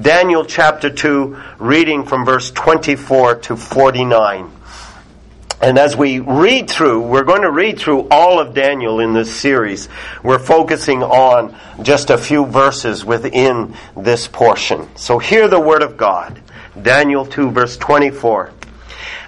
Daniel 0.00 0.44
chapter 0.44 0.90
2, 0.90 1.36
reading 1.58 2.04
from 2.04 2.24
verse 2.24 2.50
24 2.50 3.36
to 3.36 3.56
49. 3.56 4.50
And 5.60 5.78
as 5.78 5.96
we 5.96 6.20
read 6.20 6.70
through, 6.70 7.00
we're 7.00 7.24
going 7.24 7.42
to 7.42 7.50
read 7.50 7.80
through 7.80 8.06
all 8.10 8.38
of 8.38 8.54
Daniel 8.54 9.00
in 9.00 9.12
this 9.12 9.34
series. 9.34 9.88
We're 10.22 10.38
focusing 10.38 11.02
on 11.02 11.56
just 11.82 12.10
a 12.10 12.18
few 12.18 12.46
verses 12.46 13.04
within 13.04 13.74
this 13.96 14.28
portion. 14.28 14.88
So 14.96 15.18
hear 15.18 15.48
the 15.48 15.58
word 15.58 15.82
of 15.82 15.96
God. 15.96 16.40
Daniel 16.80 17.26
2 17.26 17.50
verse 17.50 17.76
24. 17.76 18.52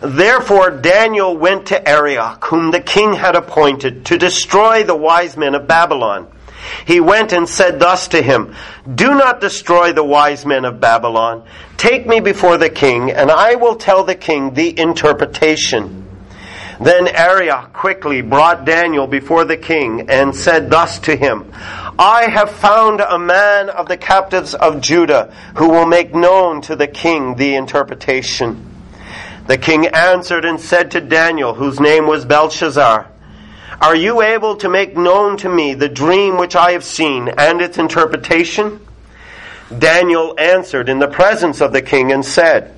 Therefore 0.02 0.70
Daniel 0.70 1.36
went 1.36 1.66
to 1.66 1.88
Arioch, 1.88 2.44
whom 2.44 2.70
the 2.70 2.80
king 2.80 3.14
had 3.14 3.34
appointed, 3.34 4.06
to 4.06 4.18
destroy 4.18 4.84
the 4.84 4.96
wise 4.96 5.36
men 5.36 5.56
of 5.56 5.66
Babylon. 5.66 6.30
He 6.86 7.00
went 7.00 7.32
and 7.32 7.48
said 7.48 7.80
thus 7.80 8.08
to 8.08 8.22
him, 8.22 8.54
Do 8.94 9.14
not 9.14 9.40
destroy 9.40 9.92
the 9.92 10.04
wise 10.04 10.44
men 10.44 10.64
of 10.64 10.80
Babylon. 10.80 11.44
Take 11.76 12.06
me 12.06 12.20
before 12.20 12.56
the 12.56 12.70
king, 12.70 13.10
and 13.10 13.30
I 13.30 13.54
will 13.54 13.76
tell 13.76 14.04
the 14.04 14.14
king 14.14 14.54
the 14.54 14.78
interpretation. 14.78 16.00
Then 16.80 17.08
Arioch 17.08 17.74
quickly 17.74 18.22
brought 18.22 18.64
Daniel 18.64 19.06
before 19.06 19.44
the 19.44 19.58
king 19.58 20.08
and 20.08 20.34
said 20.34 20.70
thus 20.70 20.98
to 21.00 21.14
him, 21.14 21.52
I 21.98 22.30
have 22.30 22.50
found 22.50 23.00
a 23.00 23.18
man 23.18 23.68
of 23.68 23.86
the 23.86 23.98
captives 23.98 24.54
of 24.54 24.80
Judah 24.80 25.34
who 25.56 25.68
will 25.68 25.84
make 25.84 26.14
known 26.14 26.62
to 26.62 26.76
the 26.76 26.86
king 26.86 27.36
the 27.36 27.54
interpretation. 27.54 28.66
The 29.46 29.58
king 29.58 29.88
answered 29.88 30.46
and 30.46 30.58
said 30.58 30.92
to 30.92 31.02
Daniel, 31.02 31.52
whose 31.52 31.80
name 31.80 32.06
was 32.06 32.24
Belshazzar, 32.24 33.10
Are 33.80 33.96
you 33.96 34.20
able 34.20 34.56
to 34.56 34.68
make 34.68 34.94
known 34.94 35.38
to 35.38 35.48
me 35.48 35.72
the 35.72 35.88
dream 35.88 36.36
which 36.36 36.54
I 36.54 36.72
have 36.72 36.84
seen 36.84 37.28
and 37.28 37.62
its 37.62 37.78
interpretation? 37.78 38.86
Daniel 39.76 40.34
answered 40.38 40.88
in 40.90 40.98
the 40.98 41.08
presence 41.08 41.62
of 41.62 41.72
the 41.72 41.80
king 41.80 42.12
and 42.12 42.24
said, 42.24 42.74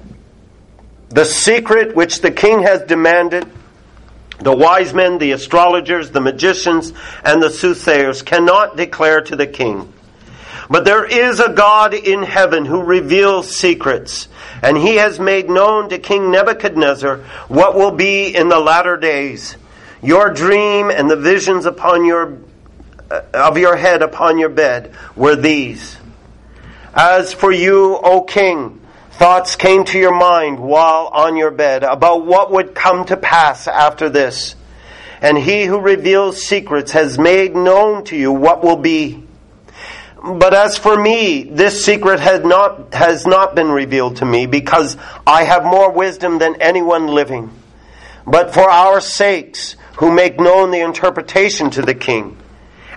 The 1.09 1.25
secret 1.25 1.97
which 1.97 2.21
the 2.21 2.31
king 2.31 2.63
has 2.63 2.83
demanded 2.83 3.51
the 4.39 4.55
wise 4.55 4.95
men, 4.95 5.19
the 5.19 5.33
astrologers, 5.33 6.11
the 6.11 6.21
magicians, 6.21 6.93
and 7.25 7.43
the 7.43 7.51
soothsayers 7.51 8.23
cannot 8.23 8.77
declare 8.77 9.23
to 9.23 9.37
the 9.37 9.47
king. 9.47 9.93
But 10.71 10.85
there 10.85 11.05
is 11.05 11.41
a 11.41 11.53
God 11.53 11.95
in 11.95 12.23
heaven 12.23 12.65
who 12.65 12.83
reveals 12.83 13.55
secrets, 13.55 14.29
and 14.63 14.77
he 14.77 14.97
has 14.97 15.19
made 15.19 15.51
known 15.51 15.89
to 15.91 15.99
King 15.99 16.31
Nebuchadnezzar 16.31 17.19
what 17.49 17.75
will 17.75 17.91
be 17.91 18.35
in 18.35 18.49
the 18.49 18.61
latter 18.61 18.97
days. 18.97 19.57
Your 20.03 20.31
dream 20.31 20.91
and 20.91 21.11
the 21.11 21.17
visions 21.17 21.65
upon 21.65 22.05
your 22.05 22.39
uh, 23.11 23.23
of 23.33 23.57
your 23.57 23.77
head 23.77 24.03
upon 24.03 24.39
your 24.39 24.49
bed 24.49 24.95
were 25.17 25.37
these. 25.37 25.97
As 26.95 27.33
for 27.33 27.53
you, 27.53 27.99
O 28.03 28.23
king, 28.23 28.83
Thoughts 29.13 29.57
came 29.57 29.85
to 29.85 29.99
your 30.01 30.19
mind 30.19 30.59
while 30.59 31.07
on 31.07 31.37
your 31.37 31.51
bed 31.51 31.85
about 31.85 32.27
what 32.27 32.51
would 32.51 32.75
come 32.75 33.05
to 33.05 33.17
pass 33.17 33.69
after 33.69 34.09
this. 34.09 34.57
And 35.21 35.39
he 35.39 35.65
who 35.65 35.79
reveals 35.79 36.43
secrets 36.43 36.91
has 36.93 37.19
made 37.19 37.55
known 37.55 38.05
to 38.07 38.17
you 38.17 38.33
what 38.33 38.65
will 38.65 38.79
be. 38.79 39.23
But 40.25 40.55
as 40.55 40.79
for 40.79 41.01
me, 41.01 41.45
this 41.45 41.85
secret 41.85 42.21
has 42.21 42.43
not, 42.43 42.95
has 42.95 43.27
not 43.27 43.55
been 43.55 43.71
revealed 43.71 44.17
to 44.17 44.25
me 44.25 44.47
because 44.47 44.97
I 45.27 45.45
have 45.45 45.63
more 45.63 45.93
wisdom 45.93 46.39
than 46.39 46.61
anyone 46.61 47.07
living. 47.07 47.51
But 48.27 48.55
for 48.55 48.69
our 48.69 49.01
sakes, 49.01 49.77
who 50.03 50.11
make 50.11 50.41
known 50.41 50.73
the 50.73 50.81
interpretation 50.81 51.71
to 51.71 51.81
the 51.81 51.95
king, 51.95 52.37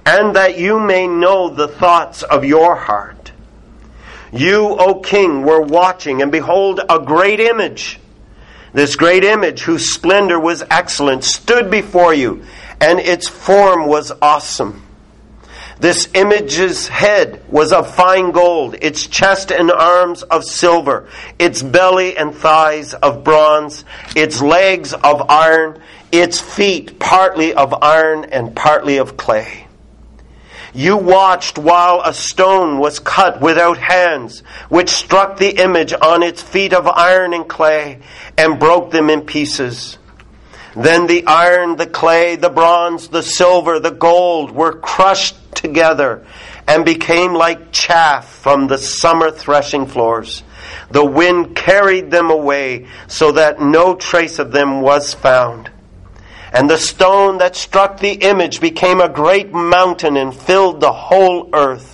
and 0.08 0.36
that 0.36 0.58
you 0.58 0.80
may 0.80 1.06
know 1.06 1.50
the 1.50 1.68
thoughts 1.68 2.24
of 2.24 2.44
your 2.44 2.76
heart. 2.76 3.32
You, 4.34 4.70
O 4.70 5.02
king, 5.02 5.44
were 5.44 5.62
watching, 5.62 6.24
and 6.24 6.32
behold, 6.32 6.82
a 6.90 6.98
great 6.98 7.40
image. 7.40 8.00
This 8.74 8.96
great 8.96 9.24
image, 9.24 9.62
whose 9.62 9.94
splendor 9.94 10.40
was 10.40 10.64
excellent, 10.72 11.24
stood 11.24 11.70
before 11.70 12.16
you, 12.16 12.44
and 12.82 13.00
its 13.00 13.28
form 13.28 13.86
was 13.86 14.12
awesome. 14.20 14.82
This 15.80 16.08
image's 16.14 16.88
head 16.88 17.44
was 17.50 17.74
of 17.74 17.94
fine 17.94 18.32
gold, 18.32 18.76
its 18.82 19.08
chest 19.08 19.52
and 19.52 19.70
arms 19.70 20.24
of 20.24 20.46
silver, 20.46 21.10
its 21.38 21.62
belly 21.62 22.16
and 22.16 22.34
thighs 22.34 22.94
of 22.94 23.24
bronze, 23.26 23.84
its 24.16 24.42
legs 24.42 24.94
of 24.94 25.30
iron, 25.30 25.82
its 26.14 26.40
feet 26.40 26.98
partly 26.98 27.54
of 27.54 27.74
iron 27.74 28.24
and 28.26 28.56
partly 28.56 28.98
of 28.98 29.18
clay. 29.18 29.68
You 30.74 30.98
watched 30.98 31.58
while 31.58 32.02
a 32.04 32.14
stone 32.14 32.80
was 32.80 33.00
cut 33.00 33.42
without 33.42 33.78
hands, 33.78 34.42
which 34.70 34.90
struck 34.90 35.38
the 35.38 35.62
image 35.62 35.94
on 35.94 36.24
its 36.24 36.42
feet 36.42 36.74
of 36.74 36.88
iron 36.88 37.34
and 37.34 37.48
clay 37.48 38.00
and 38.38 38.60
broke 38.60 38.92
them 38.92 39.10
in 39.10 39.22
pieces. 39.22 39.98
Then 40.76 41.08
the 41.08 41.26
iron, 41.28 41.78
the 41.78 41.88
clay, 41.88 42.36
the 42.36 42.50
bronze, 42.50 43.08
the 43.08 43.24
silver, 43.24 43.80
the 43.80 43.92
gold 43.92 44.52
were 44.52 44.74
crushed 44.74 45.45
together 45.66 46.26
and 46.68 46.86
became 46.86 47.34
like 47.34 47.72
chaff 47.72 48.28
from 48.28 48.68
the 48.68 48.78
summer 48.78 49.32
threshing 49.32 49.88
floors. 49.88 50.44
The 50.92 51.06
wind 51.06 51.56
carried 51.56 52.12
them 52.12 52.30
away 52.30 52.88
so 53.08 53.32
that 53.34 53.60
no 53.60 53.96
trace 53.96 54.40
of 54.40 54.52
them 54.52 54.82
was 54.82 55.14
found. 55.14 55.72
And 56.54 56.70
the 56.70 56.78
stone 56.78 57.40
that 57.40 57.56
struck 57.56 58.00
the 58.00 58.12
image 58.12 58.62
became 58.62 59.02
a 59.02 59.10
great 59.10 59.52
mountain 59.52 60.16
and 60.16 60.34
filled 60.34 60.80
the 60.80 60.94
whole 60.94 61.50
earth. 61.54 61.92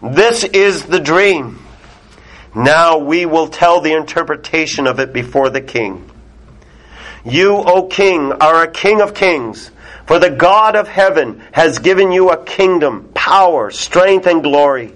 This 0.00 0.44
is 0.44 0.84
the 0.84 1.00
dream. 1.00 1.58
Now 2.54 2.98
we 2.98 3.26
will 3.26 3.48
tell 3.48 3.80
the 3.80 3.92
interpretation 3.92 4.86
of 4.86 5.00
it 5.00 5.12
before 5.12 5.50
the 5.50 5.60
king. 5.60 6.08
You, 7.24 7.56
O 7.56 7.86
king, 7.86 8.32
are 8.32 8.62
a 8.62 8.70
king 8.70 9.00
of 9.00 9.14
kings, 9.14 9.70
for 10.06 10.18
the 10.18 10.30
God 10.30 10.76
of 10.76 10.88
heaven 10.88 11.42
has 11.52 11.78
given 11.78 12.12
you 12.12 12.30
a 12.30 12.44
kingdom, 12.44 13.10
power, 13.14 13.70
strength, 13.70 14.26
and 14.26 14.42
glory. 14.42 14.92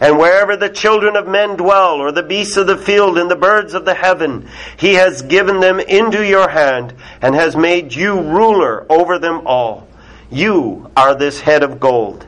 And 0.00 0.18
wherever 0.18 0.56
the 0.56 0.70
children 0.70 1.16
of 1.16 1.28
men 1.28 1.56
dwell, 1.56 1.96
or 1.96 2.12
the 2.12 2.22
beasts 2.22 2.56
of 2.56 2.66
the 2.66 2.76
field 2.76 3.18
and 3.18 3.30
the 3.30 3.36
birds 3.36 3.74
of 3.74 3.84
the 3.84 3.94
heaven, 3.94 4.48
he 4.76 4.94
has 4.94 5.22
given 5.22 5.60
them 5.60 5.80
into 5.80 6.26
your 6.26 6.48
hand, 6.48 6.94
and 7.20 7.34
has 7.34 7.56
made 7.56 7.92
you 7.94 8.20
ruler 8.20 8.86
over 8.90 9.18
them 9.18 9.46
all. 9.46 9.86
You 10.30 10.90
are 10.96 11.14
this 11.14 11.40
head 11.40 11.62
of 11.62 11.78
gold. 11.78 12.26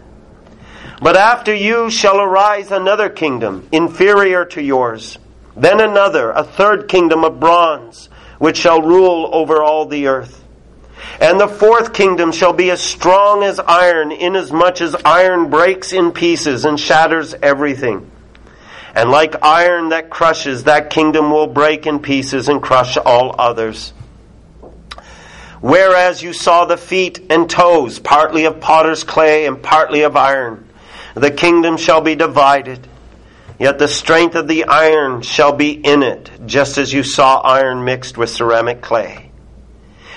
But 1.01 1.17
after 1.17 1.55
you 1.55 1.91
shall 1.91 2.21
arise 2.21 2.71
another 2.71 3.09
kingdom, 3.09 3.69
inferior 3.73 4.45
to 4.47 4.63
yours. 4.63 5.19
Then 5.57 5.81
another, 5.81 6.31
a 6.31 6.45
third 6.45 6.89
kingdom 6.89 7.25
of 7.25 7.41
bronze, 7.41 8.09
which 8.39 8.59
shall 8.59 8.83
rule 8.83 9.31
over 9.33 9.63
all 9.63 9.87
the 9.87 10.07
earth. 10.09 10.44
And 11.21 11.39
the 11.39 11.49
fourth 11.49 11.93
kingdom 11.93 12.33
shall 12.33 12.53
be 12.53 12.71
as 12.71 12.81
strong 12.81 13.43
as 13.43 13.59
iron, 13.59 14.13
inasmuch 14.13 14.81
as 14.81 14.95
iron 15.05 15.51
breaks 15.51 15.93
in 15.93 16.13
pieces 16.13 16.65
and 16.65 16.79
shatters 16.79 17.35
everything. 17.35 18.11
And 18.95 19.11
like 19.11 19.43
iron 19.43 19.89
that 19.89 20.11
crushes, 20.11 20.65
that 20.65 20.91
kingdom 20.91 21.31
will 21.31 21.49
break 21.49 21.87
in 21.87 21.99
pieces 22.01 22.49
and 22.49 22.63
crush 22.63 22.97
all 22.97 23.35
others. 23.39 23.93
Whereas 25.61 26.23
you 26.23 26.33
saw 26.33 26.67
the 26.67 26.77
feet 26.77 27.27
and 27.31 27.49
toes, 27.49 27.99
partly 27.99 28.45
of 28.45 28.61
potter's 28.61 29.03
clay 29.03 29.47
and 29.47 29.63
partly 29.63 30.03
of 30.03 30.17
iron, 30.17 30.69
the 31.15 31.31
kingdom 31.31 31.77
shall 31.77 32.03
be 32.03 32.15
divided. 32.15 32.87
Yet 33.59 33.79
the 33.79 33.89
strength 33.89 34.35
of 34.35 34.49
the 34.49 34.65
iron 34.65 35.23
shall 35.23 35.53
be 35.53 35.73
in 35.73 36.03
it, 36.03 36.31
just 36.45 36.77
as 36.77 36.93
you 36.93 37.03
saw 37.03 37.39
iron 37.39 37.85
mixed 37.85 38.19
with 38.19 38.31
ceramic 38.31 38.83
clay. 38.83 39.31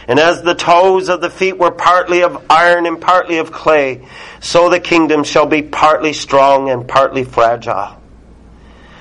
And 0.08 0.20
as 0.20 0.42
the 0.42 0.56
toes 0.56 1.10
of 1.10 1.20
the 1.20 1.30
feet 1.30 1.58
were 1.58 1.72
partly 1.72 2.24
of 2.24 2.46
iron 2.50 2.86
and 2.86 3.00
partly 3.00 3.40
of 3.40 3.52
clay, 3.52 4.08
so 4.40 4.70
the 4.70 4.80
kingdom 4.80 5.26
shall 5.26 5.46
be 5.46 5.62
partly 5.62 6.14
strong 6.14 6.70
and 6.70 6.88
partly 6.88 7.26
fragile. 7.26 8.02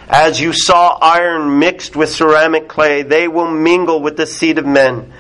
As 0.09 0.41
you 0.41 0.53
saw 0.53 0.99
iron 1.01 1.61
mixed 1.61 1.95
with 1.95 2.11
ceramic 2.11 2.69
clay, 2.69 3.03
they 3.03 3.29
will 3.29 3.51
mingle 3.51 4.03
with 4.03 4.17
the 4.17 4.27
seed 4.27 4.59
of 4.59 4.67
men, 4.67 5.13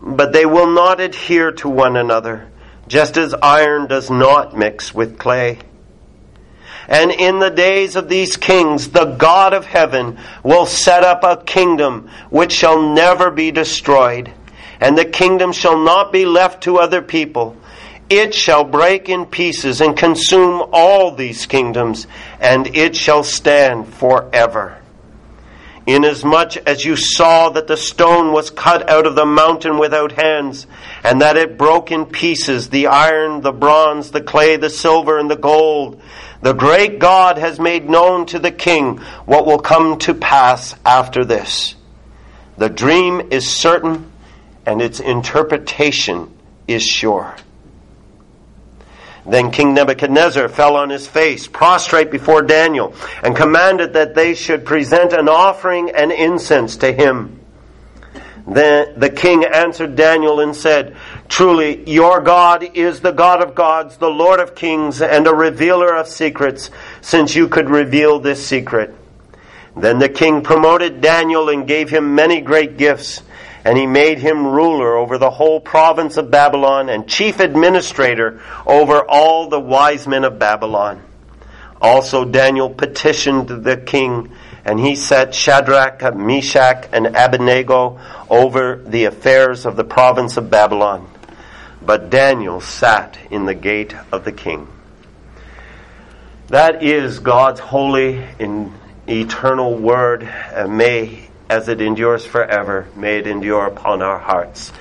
but 0.00 0.32
they 0.32 0.46
will 0.46 0.70
not 0.70 1.00
adhere 1.00 1.50
to 1.52 1.68
one 1.68 1.96
another, 1.96 2.48
just 2.86 3.16
as 3.16 3.34
iron 3.34 3.88
does 3.88 4.10
not 4.10 4.56
mix 4.56 4.94
with 4.94 5.18
clay. 5.18 5.58
And 6.88 7.10
in 7.10 7.40
the 7.40 7.50
days 7.50 7.96
of 7.96 8.08
these 8.08 8.36
kings, 8.36 8.90
the 8.90 9.16
God 9.16 9.54
of 9.54 9.66
heaven 9.66 10.18
will 10.44 10.66
set 10.66 11.02
up 11.02 11.24
a 11.24 11.42
kingdom 11.42 12.10
which 12.30 12.52
shall 12.52 12.80
never 12.80 13.32
be 13.32 13.50
destroyed 13.50 14.32
and 14.80 14.96
the 14.96 15.04
kingdom 15.04 15.52
shall 15.52 15.78
not 15.78 16.12
be 16.12 16.24
left 16.24 16.64
to 16.64 16.78
other 16.78 17.02
people. 17.02 17.56
It 18.08 18.34
shall 18.34 18.62
break 18.62 19.08
in 19.08 19.26
pieces 19.26 19.80
and 19.80 19.96
consume 19.96 20.68
all 20.72 21.14
these 21.14 21.46
kingdoms, 21.46 22.06
and 22.40 22.76
it 22.76 22.94
shall 22.94 23.24
stand 23.24 23.92
forever. 23.94 24.78
Inasmuch 25.86 26.56
as 26.68 26.84
you 26.84 26.96
saw 26.96 27.50
that 27.50 27.68
the 27.68 27.76
stone 27.76 28.32
was 28.32 28.50
cut 28.50 28.90
out 28.90 29.06
of 29.06 29.14
the 29.14 29.24
mountain 29.24 29.78
without 29.78 30.12
hands, 30.12 30.66
and 31.04 31.20
that 31.20 31.36
it 31.36 31.56
broke 31.56 31.92
in 31.92 32.06
pieces 32.06 32.70
the 32.70 32.88
iron, 32.88 33.40
the 33.40 33.52
bronze, 33.52 34.10
the 34.10 34.20
clay, 34.20 34.56
the 34.56 34.70
silver, 34.70 35.18
and 35.18 35.30
the 35.30 35.36
gold, 35.36 36.00
The 36.42 36.54
great 36.54 36.98
God 36.98 37.38
has 37.38 37.58
made 37.58 37.88
known 37.88 38.26
to 38.26 38.38
the 38.38 38.50
king 38.50 38.98
what 39.26 39.46
will 39.46 39.60
come 39.60 39.98
to 40.00 40.14
pass 40.14 40.74
after 40.84 41.24
this. 41.24 41.76
The 42.58 42.68
dream 42.68 43.28
is 43.30 43.48
certain 43.48 44.12
and 44.66 44.82
its 44.82 45.00
interpretation 45.00 46.36
is 46.66 46.84
sure. 46.84 47.34
Then 49.24 49.50
King 49.50 49.74
Nebuchadnezzar 49.74 50.48
fell 50.48 50.76
on 50.76 50.90
his 50.90 51.08
face, 51.08 51.48
prostrate 51.48 52.10
before 52.10 52.42
Daniel, 52.42 52.94
and 53.22 53.34
commanded 53.34 53.94
that 53.94 54.14
they 54.14 54.34
should 54.34 54.64
present 54.64 55.12
an 55.12 55.28
offering 55.28 55.90
and 55.90 56.12
incense 56.12 56.76
to 56.78 56.92
him. 56.92 57.40
Then 58.46 59.00
the 59.00 59.10
king 59.10 59.44
answered 59.44 59.96
Daniel 59.96 60.38
and 60.38 60.54
said, 60.54 60.96
Truly, 61.28 61.88
your 61.90 62.20
God 62.20 62.62
is 62.62 63.00
the 63.00 63.10
God 63.10 63.42
of 63.42 63.56
gods, 63.56 63.96
the 63.96 64.08
Lord 64.08 64.38
of 64.38 64.54
kings, 64.54 65.02
and 65.02 65.26
a 65.26 65.34
revealer 65.34 65.96
of 65.96 66.06
secrets, 66.06 66.70
since 67.00 67.34
you 67.34 67.48
could 67.48 67.68
reveal 67.68 68.20
this 68.20 68.46
secret. 68.46 68.94
Then 69.76 69.98
the 69.98 70.08
king 70.08 70.42
promoted 70.42 71.00
Daniel 71.00 71.48
and 71.48 71.66
gave 71.66 71.90
him 71.90 72.14
many 72.14 72.40
great 72.40 72.76
gifts, 72.76 73.22
and 73.66 73.76
he 73.76 73.84
made 73.84 74.20
him 74.20 74.46
ruler 74.46 74.96
over 74.96 75.18
the 75.18 75.28
whole 75.28 75.58
province 75.58 76.16
of 76.16 76.30
Babylon 76.30 76.88
and 76.88 77.08
chief 77.08 77.40
administrator 77.40 78.40
over 78.64 79.00
all 79.00 79.48
the 79.48 79.58
wise 79.58 80.06
men 80.06 80.22
of 80.22 80.38
Babylon. 80.38 81.02
Also 81.82 82.24
Daniel 82.24 82.70
petitioned 82.70 83.48
the 83.48 83.76
king, 83.76 84.30
and 84.64 84.78
he 84.78 84.94
set 84.94 85.34
Shadrach, 85.34 86.14
Meshach, 86.14 86.88
and 86.92 87.08
Abednego 87.08 87.98
over 88.30 88.76
the 88.86 89.06
affairs 89.06 89.66
of 89.66 89.74
the 89.74 89.82
province 89.82 90.36
of 90.36 90.48
Babylon. 90.48 91.10
But 91.82 92.08
Daniel 92.08 92.60
sat 92.60 93.18
in 93.32 93.46
the 93.46 93.54
gate 93.54 93.96
of 94.12 94.24
the 94.24 94.30
king. 94.30 94.68
That 96.50 96.84
is 96.84 97.18
God's 97.18 97.58
holy 97.58 98.22
and 98.38 98.72
eternal 99.08 99.76
word. 99.76 100.22
may, 100.68 101.26
as 101.48 101.68
it 101.68 101.80
endures 101.80 102.24
forever, 102.24 102.88
may 102.96 103.18
it 103.18 103.26
endure 103.26 103.66
upon 103.66 104.02
our 104.02 104.18
hearts. 104.18 104.72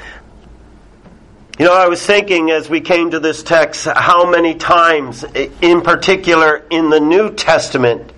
You 1.57 1.65
know, 1.65 1.73
I 1.73 1.87
was 1.87 2.05
thinking 2.05 2.51
as 2.51 2.69
we 2.69 2.81
came 2.81 3.11
to 3.11 3.19
this 3.19 3.41
text 3.41 3.85
how 3.85 4.29
many 4.29 4.55
times, 4.55 5.23
in 5.61 5.81
particular 5.81 6.65
in 6.69 6.89
the 6.89 6.99
New 6.99 7.33
Testament, 7.33 8.11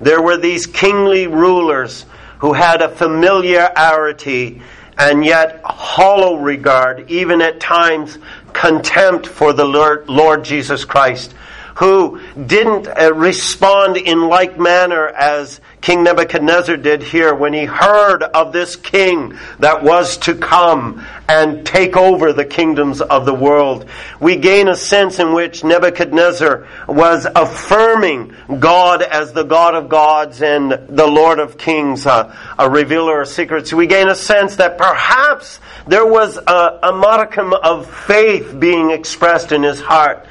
there 0.00 0.22
were 0.22 0.36
these 0.36 0.66
kingly 0.66 1.26
rulers 1.26 2.06
who 2.38 2.52
had 2.52 2.82
a 2.82 2.88
familiarity 2.88 4.62
and 4.96 5.24
yet 5.24 5.60
hollow 5.64 6.36
regard, 6.36 7.10
even 7.10 7.42
at 7.42 7.58
times 7.58 8.18
contempt 8.52 9.26
for 9.26 9.52
the 9.52 9.64
Lord, 9.64 10.08
Lord 10.08 10.44
Jesus 10.44 10.84
Christ, 10.84 11.34
who 11.74 12.20
didn't 12.34 12.86
uh, 12.86 13.12
respond 13.12 13.96
in 13.96 14.28
like 14.28 14.58
manner 14.58 15.08
as 15.08 15.60
King 15.80 16.04
Nebuchadnezzar 16.04 16.76
did 16.76 17.02
here 17.02 17.34
when 17.34 17.52
he 17.52 17.64
heard 17.64 18.22
of 18.22 18.52
this 18.52 18.76
king 18.76 19.38
that 19.58 19.82
was 19.82 20.16
to 20.18 20.34
come 20.34 21.04
and 21.28 21.66
take 21.66 21.96
over 21.96 22.32
the 22.32 22.44
kingdoms 22.44 23.00
of 23.00 23.26
the 23.26 23.34
world. 23.34 23.86
We 24.20 24.36
gain 24.36 24.68
a 24.68 24.76
sense 24.76 25.18
in 25.18 25.34
which 25.34 25.64
Nebuchadnezzar 25.64 26.66
was 26.88 27.26
affirming 27.34 28.34
God 28.60 29.02
as 29.02 29.32
the 29.32 29.44
God 29.44 29.74
of 29.74 29.88
gods 29.88 30.42
and 30.42 30.70
the 30.70 31.06
Lord 31.06 31.38
of 31.38 31.58
kings, 31.58 32.06
uh, 32.06 32.34
a 32.58 32.70
revealer 32.70 33.20
of 33.20 33.28
secrets. 33.28 33.72
We 33.72 33.86
gain 33.86 34.08
a 34.08 34.14
sense 34.14 34.56
that 34.56 34.78
perhaps 34.78 35.60
there 35.86 36.06
was 36.06 36.38
a, 36.38 36.78
a 36.82 36.92
modicum 36.92 37.52
of 37.52 37.90
faith 37.90 38.58
being 38.58 38.90
expressed 38.90 39.52
in 39.52 39.62
his 39.62 39.80
heart. 39.80 40.26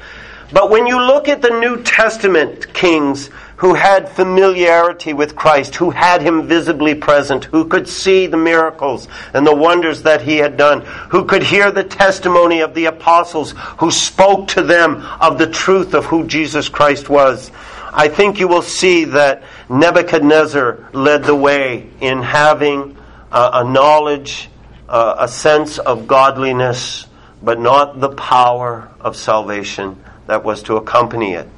But 0.54 0.70
when 0.70 0.86
you 0.86 1.04
look 1.04 1.28
at 1.28 1.42
the 1.42 1.50
New 1.50 1.82
Testament 1.82 2.72
kings 2.72 3.28
who 3.56 3.74
had 3.74 4.08
familiarity 4.08 5.12
with 5.12 5.34
Christ, 5.34 5.74
who 5.74 5.90
had 5.90 6.22
him 6.22 6.46
visibly 6.46 6.94
present, 6.94 7.46
who 7.46 7.64
could 7.64 7.88
see 7.88 8.28
the 8.28 8.36
miracles 8.36 9.08
and 9.32 9.44
the 9.44 9.54
wonders 9.54 10.02
that 10.02 10.22
he 10.22 10.36
had 10.36 10.56
done, 10.56 10.82
who 11.10 11.24
could 11.24 11.42
hear 11.42 11.72
the 11.72 11.82
testimony 11.82 12.60
of 12.60 12.72
the 12.72 12.84
apostles 12.84 13.52
who 13.78 13.90
spoke 13.90 14.46
to 14.48 14.62
them 14.62 15.04
of 15.20 15.38
the 15.38 15.48
truth 15.48 15.92
of 15.92 16.04
who 16.04 16.24
Jesus 16.24 16.68
Christ 16.68 17.08
was, 17.08 17.50
I 17.92 18.06
think 18.06 18.38
you 18.38 18.46
will 18.46 18.62
see 18.62 19.06
that 19.06 19.42
Nebuchadnezzar 19.68 20.90
led 20.92 21.24
the 21.24 21.34
way 21.34 21.90
in 22.00 22.22
having 22.22 22.96
uh, 23.32 23.50
a 23.54 23.64
knowledge, 23.64 24.48
uh, 24.88 25.16
a 25.18 25.26
sense 25.26 25.78
of 25.78 26.06
godliness, 26.06 27.08
but 27.42 27.58
not 27.58 27.98
the 27.98 28.10
power 28.10 28.88
of 29.00 29.16
salvation 29.16 29.98
that 30.26 30.44
was 30.44 30.62
to 30.64 30.76
accompany 30.76 31.34
it. 31.34 31.48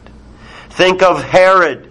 Think 0.71 1.03
of 1.03 1.23
Herod, 1.23 1.91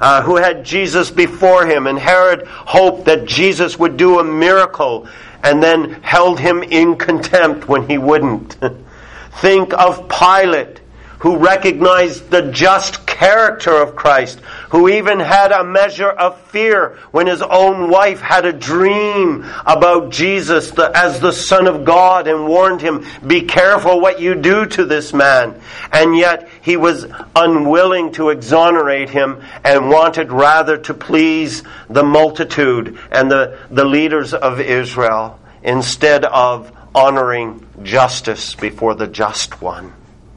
uh, 0.00 0.22
who 0.22 0.36
had 0.36 0.64
Jesus 0.64 1.10
before 1.10 1.66
him, 1.66 1.86
and 1.86 1.98
Herod 1.98 2.46
hoped 2.46 3.06
that 3.06 3.26
Jesus 3.26 3.78
would 3.78 3.96
do 3.96 4.18
a 4.18 4.24
miracle 4.24 5.08
and 5.42 5.62
then 5.62 6.02
held 6.02 6.38
him 6.38 6.62
in 6.62 6.96
contempt 6.96 7.68
when 7.68 7.88
he 7.88 7.98
wouldn't. 7.98 8.56
Think 9.40 9.72
of 9.74 10.08
Pilate, 10.08 10.80
who 11.22 11.36
recognized 11.36 12.30
the 12.30 12.50
just 12.50 13.06
character 13.06 13.70
of 13.70 13.94
Christ, 13.94 14.40
who 14.70 14.88
even 14.88 15.20
had 15.20 15.52
a 15.52 15.62
measure 15.62 16.10
of 16.10 16.40
fear 16.48 16.98
when 17.12 17.28
his 17.28 17.40
own 17.40 17.88
wife 17.88 18.20
had 18.20 18.44
a 18.44 18.52
dream 18.52 19.48
about 19.64 20.10
Jesus 20.10 20.76
as 20.76 21.20
the 21.20 21.30
Son 21.30 21.68
of 21.68 21.84
God 21.84 22.26
and 22.26 22.48
warned 22.48 22.80
him, 22.80 23.06
Be 23.24 23.42
careful 23.42 24.00
what 24.00 24.20
you 24.20 24.34
do 24.34 24.66
to 24.66 24.84
this 24.84 25.12
man. 25.12 25.60
And 25.92 26.16
yet 26.16 26.48
he 26.60 26.76
was 26.76 27.06
unwilling 27.36 28.10
to 28.14 28.30
exonerate 28.30 29.08
him 29.08 29.44
and 29.62 29.90
wanted 29.90 30.32
rather 30.32 30.76
to 30.78 30.92
please 30.92 31.62
the 31.88 32.02
multitude 32.02 32.98
and 33.12 33.30
the, 33.30 33.60
the 33.70 33.84
leaders 33.84 34.34
of 34.34 34.58
Israel 34.58 35.38
instead 35.62 36.24
of 36.24 36.76
honoring 36.96 37.64
justice 37.84 38.56
before 38.56 38.96
the 38.96 39.06
just 39.06 39.62
one. 39.62 39.92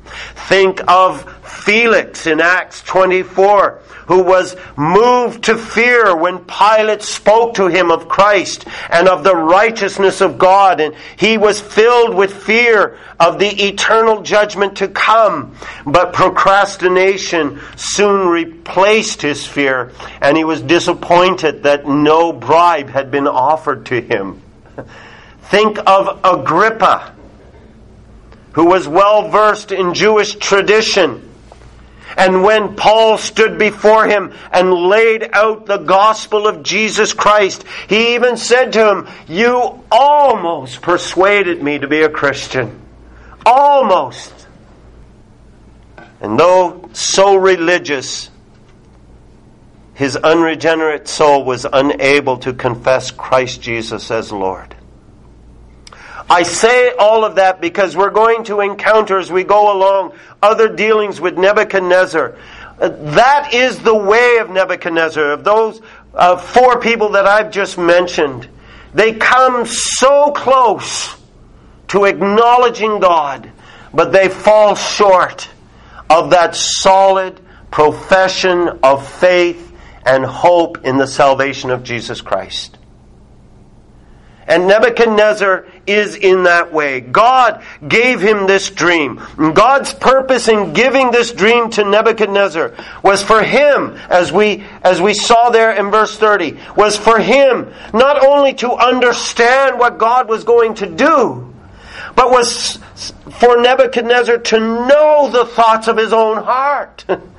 Think 0.06 0.82
of 0.88 1.24
Felix 1.44 2.28
in 2.28 2.40
Acts 2.40 2.84
24, 2.84 3.82
who 4.08 4.22
was 4.22 4.56
moved 4.78 5.46
to 5.46 5.58
fear 5.58 6.16
when 6.16 6.46
Pilate 6.46 7.02
spoke 7.02 7.56
to 7.56 7.68
him 7.68 7.90
of 7.90 8.08
Christ 8.08 8.66
and 8.90 9.08
of 9.08 9.24
the 9.24 9.36
righteousness 9.36 10.22
of 10.22 10.38
God, 10.38 10.80
and 10.80 10.94
he 11.18 11.38
was 11.38 11.60
filled 11.60 12.14
with 12.14 12.44
fear 12.44 13.00
of 13.20 13.40
the 13.40 13.50
eternal 13.68 14.22
judgment 14.22 14.78
to 14.78 14.88
come. 14.88 15.56
But 15.86 16.14
procrastination 16.14 17.60
soon 17.76 18.28
replaced 18.28 19.24
his 19.24 19.46
fear, 19.46 19.92
and 20.22 20.38
he 20.38 20.44
was 20.44 20.62
disappointed 20.62 21.64
that 21.64 21.88
no 21.88 22.32
bribe 22.32 22.90
had 22.90 23.10
been 23.10 23.28
offered 23.28 23.88
to 23.88 24.02
him. 24.02 24.42
Think 25.50 25.80
of 25.88 26.20
Agrippa 26.24 27.15
who 28.56 28.66
was 28.66 28.88
well 28.88 29.28
versed 29.28 29.74
in 29.74 29.94
Jewish 29.94 30.34
tradition. 30.36 31.30
And 32.16 32.42
when 32.42 32.78
Paul 32.78 33.18
stood 33.18 33.58
before 33.58 34.08
him 34.08 34.34
and 34.50 34.74
laid 34.74 35.30
out 35.34 35.66
the 35.66 35.78
gospel 35.78 36.48
of 36.48 36.64
Jesus 36.64 37.12
Christ, 37.12 37.66
he 37.90 38.16
even 38.16 38.38
said 38.38 38.72
to 38.74 38.90
him, 38.90 39.10
You 39.28 39.84
almost 39.92 40.82
persuaded 40.82 41.62
me 41.62 41.80
to 41.80 41.88
be 41.90 42.04
a 42.04 42.10
Christian. 42.10 42.80
Almost. 43.46 44.48
And 46.22 46.40
though 46.40 46.90
so 46.94 47.36
religious, 47.36 48.30
his 49.96 50.16
unregenerate 50.16 51.10
soul 51.10 51.44
was 51.44 51.66
unable 51.72 52.38
to 52.38 52.54
confess 52.54 53.12
Christ 53.12 53.62
Jesus 53.62 54.10
as 54.12 54.32
Lord. 54.32 54.78
I 56.30 56.44
say 56.44 56.92
all 56.92 57.24
of 57.24 57.36
that 57.36 57.62
because 57.62 57.96
we're 57.96 58.10
going 58.10 58.46
to 58.46 58.62
encounter 58.62 59.20
as 59.20 59.32
we 59.32 59.44
go 59.44 59.76
along 59.76 60.14
other 60.42 60.76
dealings 60.76 61.22
with 61.22 61.38
Nebuchadnezzar. 61.38 62.36
Uh, 62.80 62.90
that 62.90 63.54
is 63.54 63.80
the 63.80 63.96
way 63.96 64.38
of 64.40 64.50
Nebuchadnezzar, 64.50 65.32
of 65.32 65.44
those 65.44 65.82
uh, 66.14 66.38
four 66.38 66.80
people 66.80 67.10
that 67.10 67.28
I've 67.28 67.52
just 67.52 67.78
mentioned. 67.78 68.48
They 68.94 69.14
come 69.14 69.66
so 69.66 70.32
close 70.32 71.16
to 71.90 72.06
acknowledging 72.06 73.00
God, 73.00 73.52
but 73.94 74.12
they 74.12 74.30
fall 74.30 74.76
short 74.76 75.48
of 76.10 76.32
that 76.32 76.56
solid 76.56 77.40
profession 77.70 78.80
of 78.82 79.08
faith 79.08 79.74
and 80.06 80.26
hope 80.26 80.86
in 80.86 80.98
the 80.98 81.08
salvation 81.08 81.70
of 81.70 81.84
Jesus 81.84 82.22
Christ. 82.22 82.78
And 84.48 84.68
Nebuchadnezzar 84.68 85.68
is 85.88 86.16
in 86.16 86.44
that 86.44 86.74
way. 86.74 87.02
God 87.02 87.64
gave 87.88 88.22
him 88.22 88.48
this 88.48 88.70
dream. 88.70 89.22
God's 89.54 89.94
purpose 89.94 90.48
in 90.48 90.74
giving 90.74 91.12
this 91.12 91.32
dream 91.32 91.70
to 91.72 91.84
Nebuchadnezzar 91.84 92.74
was 93.04 93.24
for 93.24 93.44
him, 93.44 93.98
as 94.10 94.32
we, 94.32 94.64
as 94.84 95.02
we 95.02 95.14
saw 95.14 95.50
there 95.50 95.72
in 95.72 95.92
verse 95.92 96.18
30, 96.18 96.58
was 96.76 96.98
for 96.98 97.20
him 97.20 97.74
not 97.94 98.24
only 98.24 98.54
to 98.56 98.72
understand 98.74 99.80
what 99.80 99.98
God 99.98 100.28
was 100.28 100.44
going 100.44 100.76
to 100.76 100.88
do, 100.88 101.54
but 102.16 102.32
was 102.32 102.80
for 103.40 103.62
Nebuchadnezzar 103.62 104.38
to 104.38 104.60
know 104.60 105.30
the 105.32 105.46
thoughts 105.46 105.88
of 105.88 105.98
his 105.98 106.14
own 106.14 106.44
heart. 106.44 107.06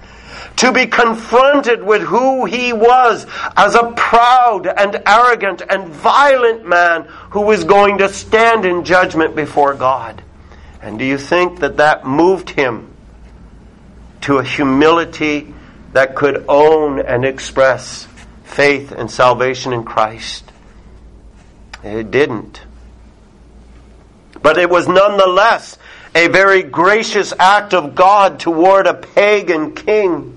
to 0.56 0.72
be 0.72 0.86
confronted 0.86 1.82
with 1.82 2.02
who 2.02 2.46
he 2.46 2.72
was 2.72 3.26
as 3.56 3.74
a 3.74 3.92
proud 3.92 4.66
and 4.66 5.02
arrogant 5.06 5.62
and 5.68 5.88
violent 5.88 6.66
man 6.66 7.02
who 7.30 7.42
was 7.42 7.64
going 7.64 7.98
to 7.98 8.08
stand 8.08 8.64
in 8.64 8.84
judgment 8.84 9.36
before 9.36 9.74
God. 9.74 10.22
And 10.80 10.98
do 10.98 11.04
you 11.04 11.18
think 11.18 11.60
that 11.60 11.76
that 11.78 12.06
moved 12.06 12.50
him 12.50 12.90
to 14.22 14.38
a 14.38 14.44
humility 14.44 15.52
that 15.92 16.14
could 16.14 16.44
own 16.48 17.00
and 17.00 17.24
express 17.24 18.08
faith 18.44 18.92
and 18.92 19.10
salvation 19.10 19.72
in 19.72 19.84
Christ? 19.84 20.50
It 21.82 22.10
didn't. 22.10 22.62
But 24.42 24.58
it 24.58 24.70
was 24.70 24.88
nonetheless 24.88 25.78
a 26.14 26.28
very 26.28 26.62
gracious 26.62 27.32
act 27.38 27.74
of 27.74 27.94
God 27.94 28.40
toward 28.40 28.86
a 28.86 28.94
pagan 28.94 29.74
king. 29.74 30.35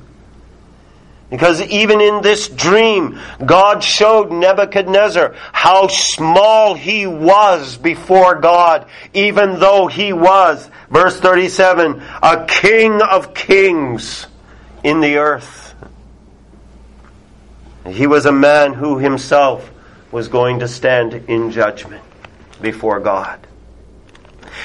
Because 1.29 1.61
even 1.61 2.01
in 2.01 2.21
this 2.21 2.47
dream, 2.47 3.19
God 3.45 3.83
showed 3.83 4.31
Nebuchadnezzar 4.31 5.35
how 5.51 5.87
small 5.87 6.73
he 6.73 7.05
was 7.05 7.77
before 7.77 8.35
God, 8.35 8.87
even 9.13 9.59
though 9.59 9.85
he 9.85 10.11
was, 10.11 10.69
verse 10.89 11.19
37, 11.19 12.01
a 12.23 12.45
king 12.47 13.01
of 13.01 13.35
kings 13.35 14.25
in 14.83 15.01
the 15.01 15.17
earth. 15.17 15.75
He 17.87 18.07
was 18.07 18.25
a 18.25 18.31
man 18.31 18.73
who 18.73 18.97
himself 18.97 19.71
was 20.11 20.27
going 20.29 20.59
to 20.59 20.67
stand 20.67 21.13
in 21.13 21.51
judgment 21.51 22.03
before 22.59 22.99
God. 22.99 23.45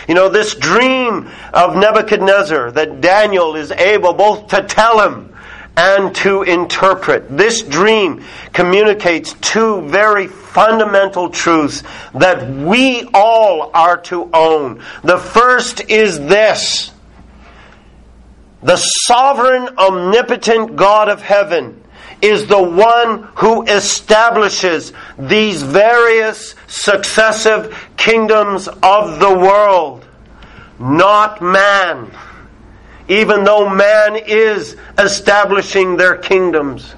You 0.09 0.15
know, 0.15 0.31
this 0.31 0.55
dream 0.55 1.31
of 1.53 1.77
Nebuchadnezzar 1.77 2.73
that 2.73 3.01
Daniel 3.03 3.55
is 3.55 3.71
able 3.71 4.15
both 4.15 4.49
to 4.49 4.63
tell 4.63 5.07
him 5.07 5.34
and 5.77 6.15
to 6.17 6.43
interpret. 6.43 7.37
This 7.37 7.63
dream 7.63 8.25
communicates 8.53 9.35
two 9.35 9.83
very 9.89 10.29
fundamental 10.29 11.31
truths 11.31 11.83
that 12.15 12.49
we 12.49 13.09
all 13.13 13.71
are 13.75 13.97
to 14.03 14.31
own. 14.33 14.83
The 15.03 15.19
first 15.19 15.91
is 15.91 16.19
this. 16.19 16.93
The 18.63 18.77
sovereign, 18.77 19.77
omnipotent 19.77 20.77
God 20.77 21.09
of 21.09 21.21
heaven 21.21 21.83
is 22.23 22.47
the 22.47 22.63
one 22.63 23.25
who 23.35 23.65
establishes 23.65 24.93
these 25.19 25.63
various 25.63 26.55
successive 26.67 27.77
kingdoms 27.99 28.69
of 28.83 29.19
the 29.19 29.39
world, 29.39 30.07
not 30.79 31.43
man. 31.43 32.11
Even 33.09 33.45
though 33.45 33.69
man 33.69 34.17
is 34.17 34.77
establishing 34.99 35.97
their 35.97 36.17
kingdoms. 36.17 36.95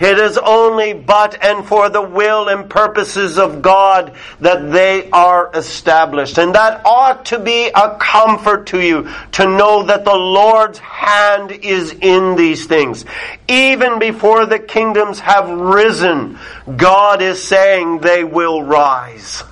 It 0.00 0.18
is 0.18 0.38
only 0.38 0.92
but 0.92 1.42
and 1.42 1.64
for 1.64 1.88
the 1.88 2.02
will 2.02 2.48
and 2.48 2.68
purposes 2.68 3.38
of 3.38 3.62
God 3.62 4.14
that 4.40 4.72
they 4.72 5.08
are 5.10 5.50
established. 5.54 6.36
And 6.36 6.54
that 6.56 6.82
ought 6.84 7.26
to 7.26 7.38
be 7.38 7.68
a 7.68 7.96
comfort 8.00 8.66
to 8.68 8.80
you 8.80 9.08
to 9.32 9.46
know 9.46 9.84
that 9.84 10.04
the 10.04 10.14
Lord's 10.14 10.80
hand 10.80 11.52
is 11.52 11.92
in 11.92 12.34
these 12.34 12.66
things. 12.66 13.04
Even 13.46 14.00
before 14.00 14.46
the 14.46 14.58
kingdoms 14.58 15.20
have 15.20 15.48
risen, 15.48 16.40
God 16.76 17.22
is 17.22 17.40
saying 17.40 18.00
they 18.00 18.24
will 18.24 18.64
rise. 18.64 19.44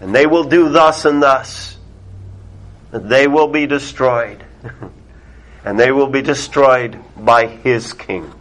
And 0.00 0.14
they 0.14 0.26
will 0.26 0.44
do 0.44 0.70
thus 0.70 1.04
and 1.04 1.22
thus. 1.22 1.71
They 2.92 3.26
will 3.26 3.48
be 3.48 3.66
destroyed. 3.66 4.44
and 5.64 5.78
they 5.78 5.92
will 5.92 6.08
be 6.08 6.22
destroyed 6.22 6.98
by 7.16 7.46
His 7.46 7.92
King. 7.92 8.32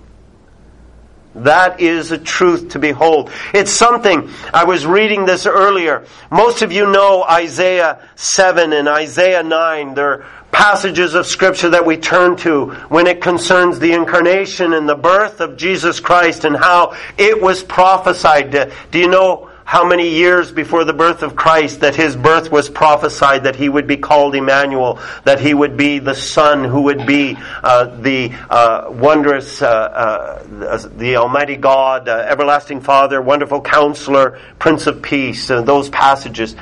That 1.33 1.79
is 1.79 2.11
a 2.11 2.17
truth 2.17 2.69
to 2.69 2.79
behold. 2.79 3.31
It's 3.53 3.71
something, 3.71 4.29
I 4.53 4.65
was 4.65 4.85
reading 4.85 5.25
this 5.25 5.45
earlier. 5.45 6.05
Most 6.29 6.61
of 6.61 6.73
you 6.73 6.91
know 6.91 7.23
Isaiah 7.23 8.05
7 8.15 8.73
and 8.73 8.89
Isaiah 8.89 9.41
9. 9.41 9.93
They're 9.93 10.25
passages 10.51 11.15
of 11.15 11.25
scripture 11.25 11.69
that 11.69 11.85
we 11.85 11.95
turn 11.95 12.35
to 12.35 12.71
when 12.89 13.07
it 13.07 13.21
concerns 13.21 13.79
the 13.79 13.93
incarnation 13.93 14.73
and 14.73 14.87
the 14.87 14.95
birth 14.95 15.39
of 15.39 15.55
Jesus 15.55 16.01
Christ 16.01 16.43
and 16.43 16.55
how 16.55 16.97
it 17.17 17.41
was 17.41 17.63
prophesied. 17.63 18.51
Do 18.91 18.99
you 18.99 19.07
know 19.07 19.50
how 19.71 19.85
many 19.85 20.09
years 20.09 20.51
before 20.51 20.83
the 20.83 20.91
birth 20.91 21.23
of 21.23 21.33
Christ 21.33 21.79
that 21.79 21.95
his 21.95 22.13
birth 22.13 22.51
was 22.51 22.67
prophesied 22.67 23.45
that 23.45 23.55
he 23.55 23.69
would 23.69 23.87
be 23.87 23.95
called 23.95 24.35
Emmanuel, 24.35 24.99
that 25.23 25.39
he 25.39 25.53
would 25.53 25.77
be 25.77 25.99
the 25.99 26.13
Son 26.13 26.65
who 26.65 26.81
would 26.81 27.07
be 27.07 27.37
uh, 27.63 27.85
the 27.85 28.33
uh, 28.49 28.87
wondrous, 28.89 29.61
uh, 29.61 29.67
uh 29.67 30.89
the 30.97 31.15
Almighty 31.15 31.55
God, 31.55 32.09
uh, 32.09 32.17
everlasting 32.17 32.81
Father, 32.81 33.21
wonderful 33.21 33.61
Counselor, 33.61 34.41
Prince 34.59 34.87
of 34.87 35.01
Peace, 35.01 35.47
those 35.47 35.87
passages. 35.87 36.53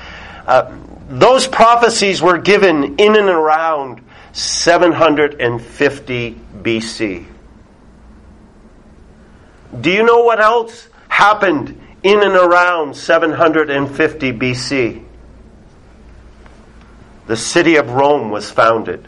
Uh, 0.46 0.78
those 1.08 1.48
prophecies 1.48 2.22
were 2.22 2.38
given 2.38 3.00
in 3.00 3.16
and 3.16 3.28
around 3.28 4.04
750 4.34 6.42
BC. 6.62 7.26
Do 9.82 9.92
you 9.92 10.04
know 10.04 10.26
what 10.26 10.40
else 10.40 10.88
happened 11.08 11.82
in 12.04 12.22
and 12.22 12.36
around 12.36 12.96
750 12.96 14.34
BC, 14.34 15.06
the 17.28 17.38
city 17.38 17.76
of 17.76 17.92
Rome 17.92 18.32
was 18.32 18.50
founded 18.50 19.08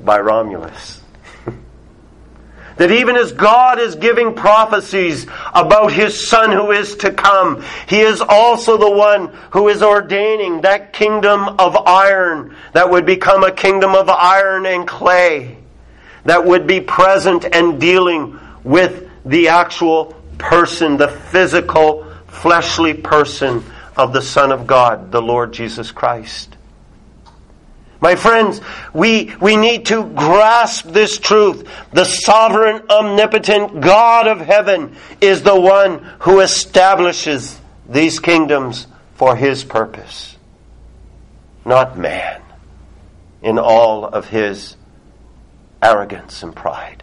by 0.00 0.20
Romulus. 0.20 1.00
that 2.76 2.90
even 2.90 3.16
as 3.16 3.32
God 3.32 3.80
is 3.80 3.96
giving 3.96 4.34
prophecies 4.34 5.26
about 5.54 5.92
his 5.92 6.28
son 6.28 6.52
who 6.52 6.70
is 6.70 6.96
to 6.96 7.12
come, 7.12 7.64
he 7.88 8.00
is 8.00 8.20
also 8.20 8.76
the 8.76 8.90
one 8.90 9.28
who 9.50 9.68
is 9.68 9.82
ordaining 9.82 10.60
that 10.60 10.92
kingdom 10.92 11.48
of 11.58 11.76
iron 11.76 12.54
that 12.74 12.90
would 12.90 13.06
become 13.06 13.42
a 13.42 13.52
kingdom 13.52 13.94
of 13.94 14.08
iron 14.08 14.66
and 14.66 14.86
clay 14.86 15.56
that 16.24 16.44
would 16.44 16.66
be 16.66 16.80
present 16.80 17.44
and 17.52 17.80
dealing 17.80 18.38
with 18.62 19.08
the 19.24 19.48
actual 19.48 20.21
person, 20.38 20.96
the 20.96 21.08
physical, 21.08 22.06
fleshly 22.26 22.94
person 22.94 23.64
of 23.96 24.12
the 24.12 24.22
Son 24.22 24.52
of 24.52 24.66
God, 24.66 25.12
the 25.12 25.22
Lord 25.22 25.52
Jesus 25.52 25.90
Christ. 25.90 26.56
My 28.00 28.16
friends, 28.16 28.60
we, 28.92 29.32
we 29.40 29.56
need 29.56 29.86
to 29.86 30.04
grasp 30.04 30.86
this 30.86 31.18
truth. 31.18 31.68
The 31.92 32.04
sovereign, 32.04 32.82
omnipotent 32.90 33.80
God 33.80 34.26
of 34.26 34.40
heaven 34.40 34.96
is 35.20 35.42
the 35.42 35.58
one 35.58 35.98
who 36.20 36.40
establishes 36.40 37.60
these 37.88 38.18
kingdoms 38.18 38.88
for 39.14 39.36
his 39.36 39.62
purpose, 39.62 40.36
not 41.64 41.96
man 41.96 42.42
in 43.40 43.58
all 43.58 44.04
of 44.04 44.28
his 44.28 44.76
arrogance 45.80 46.42
and 46.42 46.56
pride. 46.56 47.01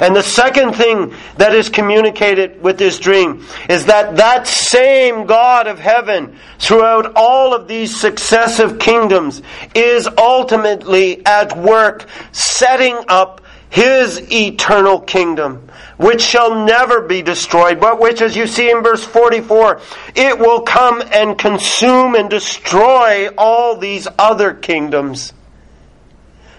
And 0.00 0.14
the 0.14 0.22
second 0.22 0.74
thing 0.74 1.14
that 1.38 1.54
is 1.54 1.68
communicated 1.68 2.62
with 2.62 2.78
this 2.78 2.98
dream 2.98 3.44
is 3.68 3.86
that 3.86 4.16
that 4.16 4.46
same 4.46 5.26
God 5.26 5.66
of 5.66 5.78
heaven 5.78 6.36
throughout 6.58 7.12
all 7.16 7.52
of 7.54 7.66
these 7.66 7.98
successive 7.98 8.78
kingdoms 8.78 9.42
is 9.74 10.08
ultimately 10.16 11.24
at 11.26 11.56
work 11.56 12.06
setting 12.32 12.96
up 13.08 13.40
his 13.70 14.32
eternal 14.32 15.00
kingdom, 15.00 15.68
which 15.98 16.22
shall 16.22 16.64
never 16.64 17.02
be 17.02 17.20
destroyed, 17.20 17.80
but 17.80 18.00
which, 18.00 18.22
as 18.22 18.34
you 18.34 18.46
see 18.46 18.70
in 18.70 18.82
verse 18.82 19.04
44, 19.04 19.80
it 20.14 20.38
will 20.38 20.62
come 20.62 21.02
and 21.12 21.38
consume 21.38 22.14
and 22.14 22.30
destroy 22.30 23.28
all 23.36 23.76
these 23.76 24.08
other 24.18 24.54
kingdoms. 24.54 25.34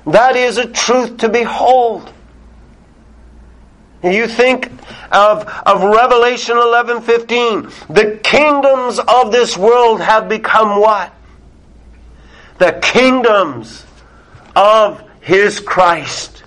That 0.05 0.35
is 0.35 0.57
a 0.57 0.67
truth 0.67 1.17
to 1.17 1.29
behold. 1.29 2.13
You 4.03 4.27
think 4.27 4.71
of, 5.11 5.45
of 5.65 5.83
Revelation 5.83 6.55
11:15. 6.55 7.87
The 7.93 8.19
kingdoms 8.23 8.99
of 8.99 9.31
this 9.31 9.57
world 9.57 10.01
have 10.01 10.29
become 10.29 10.79
what? 10.79 11.13
The 12.59 12.79
kingdoms 12.81 13.85
of 14.55 15.03
his 15.21 15.59
Christ 15.59 16.43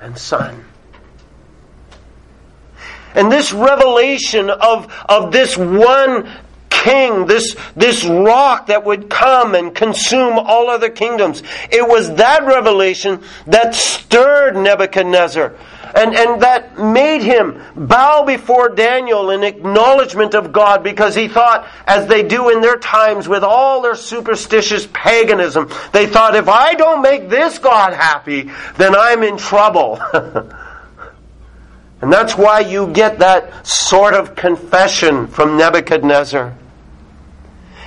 and 0.00 0.16
Son. 0.16 0.64
And 3.14 3.32
this 3.32 3.52
revelation 3.52 4.50
of, 4.50 4.92
of 5.08 5.32
this 5.32 5.56
one 5.56 6.30
king, 6.68 7.26
this, 7.26 7.56
this 7.74 8.04
rock 8.04 8.66
that 8.66 8.84
would 8.84 9.08
come 9.08 9.54
and 9.54 9.74
consume 9.74 10.38
all 10.38 10.68
other 10.68 10.90
kingdoms, 10.90 11.42
it 11.70 11.86
was 11.86 12.14
that 12.16 12.44
revelation 12.44 13.22
that 13.46 13.74
stirred 13.74 14.54
Nebuchadnezzar 14.54 15.56
and, 15.96 16.14
and 16.14 16.42
that 16.42 16.78
made 16.78 17.22
him 17.22 17.62
bow 17.74 18.24
before 18.24 18.68
Daniel 18.68 19.30
in 19.30 19.42
acknowledgement 19.42 20.34
of 20.34 20.52
God 20.52 20.84
because 20.84 21.14
he 21.14 21.26
thought, 21.26 21.66
as 21.86 22.06
they 22.06 22.22
do 22.22 22.50
in 22.50 22.60
their 22.60 22.76
times 22.76 23.26
with 23.26 23.42
all 23.42 23.80
their 23.80 23.94
superstitious 23.94 24.86
paganism, 24.92 25.70
they 25.92 26.06
thought, 26.06 26.36
if 26.36 26.48
I 26.48 26.74
don't 26.74 27.00
make 27.00 27.30
this 27.30 27.58
God 27.58 27.94
happy, 27.94 28.50
then 28.76 28.94
I'm 28.94 29.22
in 29.22 29.38
trouble. 29.38 29.98
and 32.02 32.12
that's 32.12 32.36
why 32.36 32.60
you 32.60 32.88
get 32.88 33.20
that 33.20 33.66
sort 33.66 34.12
of 34.12 34.36
confession 34.36 35.26
from 35.28 35.56
Nebuchadnezzar. 35.56 36.54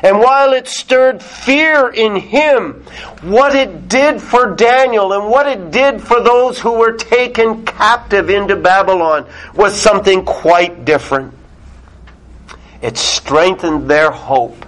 And 0.01 0.19
while 0.19 0.53
it 0.53 0.67
stirred 0.67 1.21
fear 1.21 1.89
in 1.89 2.15
him, 2.15 2.83
what 3.21 3.55
it 3.55 3.89
did 3.89 4.21
for 4.21 4.55
Daniel 4.55 5.13
and 5.13 5.29
what 5.29 5.47
it 5.47 5.71
did 5.71 6.01
for 6.01 6.21
those 6.21 6.59
who 6.59 6.73
were 6.73 6.93
taken 6.93 7.65
captive 7.65 8.29
into 8.29 8.55
Babylon 8.55 9.27
was 9.53 9.79
something 9.79 10.23
quite 10.23 10.85
different. 10.85 11.33
It 12.81 12.97
strengthened 12.97 13.89
their 13.89 14.09
hope 14.09 14.65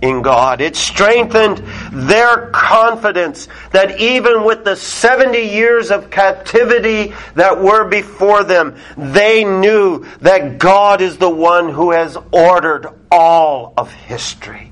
in 0.00 0.22
God. 0.22 0.60
It 0.60 0.76
strengthened 0.76 1.62
their 1.92 2.50
confidence 2.50 3.48
that 3.72 4.00
even 4.00 4.44
with 4.44 4.64
the 4.64 4.76
70 4.76 5.38
years 5.38 5.90
of 5.90 6.08
captivity 6.10 7.12
that 7.34 7.60
were 7.60 7.88
before 7.88 8.44
them, 8.44 8.76
they 8.96 9.44
knew 9.44 10.06
that 10.20 10.58
God 10.58 11.00
is 11.00 11.18
the 11.18 11.28
one 11.28 11.68
who 11.68 11.90
has 11.90 12.16
ordered 12.32 12.99
all 13.10 13.74
of 13.76 13.92
history. 13.92 14.70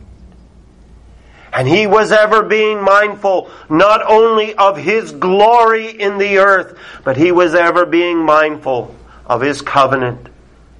And 1.52 1.66
he 1.66 1.86
was 1.86 2.12
ever 2.12 2.42
being 2.42 2.82
mindful 2.82 3.50
not 3.68 4.02
only 4.08 4.54
of 4.54 4.76
his 4.76 5.12
glory 5.12 5.90
in 5.90 6.18
the 6.18 6.38
earth, 6.38 6.78
but 7.04 7.16
he 7.16 7.32
was 7.32 7.54
ever 7.54 7.86
being 7.86 8.18
mindful 8.18 8.94
of 9.26 9.40
his 9.40 9.62
covenant, 9.62 10.28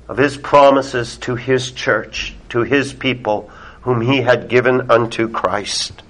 of 0.09 0.19
his 0.19 0.37
promises 0.37 1.17
to 1.19 1.37
his 1.37 1.73
church, 1.73 2.35
to 2.51 2.63
his 2.63 2.93
people 2.93 3.51
whom 3.83 4.01
he 4.01 4.21
had 4.21 4.49
given 4.49 4.91
unto 4.91 5.29
Christ. 5.29 6.03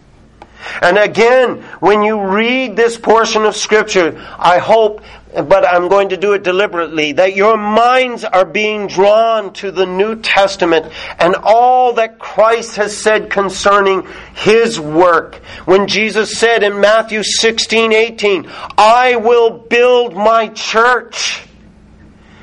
And 0.83 0.99
again, 0.99 1.62
when 1.81 2.03
you 2.03 2.21
read 2.21 2.77
this 2.77 2.99
portion 2.99 3.45
of 3.45 3.57
Scripture, 3.57 4.19
I 4.38 4.59
hope, 4.59 5.03
but 5.33 5.67
I'm 5.67 5.88
going 5.88 6.11
to 6.11 6.17
do 6.17 6.33
it 6.33 6.43
deliberately, 6.43 7.12
that 7.12 7.37
your 7.37 7.57
minds 7.57 8.25
are 8.25 8.45
being 8.45 8.87
drawn 8.87 9.53
to 9.55 9.71
the 9.71 9.87
New 9.87 10.17
Testament 10.17 10.93
and 11.19 11.37
all 11.43 11.95
that 11.95 12.19
Christ 12.19 12.77
has 12.77 12.97
said 12.97 13.31
concerning 13.31 14.07
His 14.35 14.81
work. 14.81 15.37
When 15.65 15.87
Jesus 15.87 16.38
said 16.38 16.62
in 16.62 16.81
Matthew 16.81 17.23
16, 17.23 17.93
18, 17.93 18.50
I 18.77 19.17
will 19.17 19.50
build 19.50 20.15
my 20.15 20.49
church. 20.49 21.43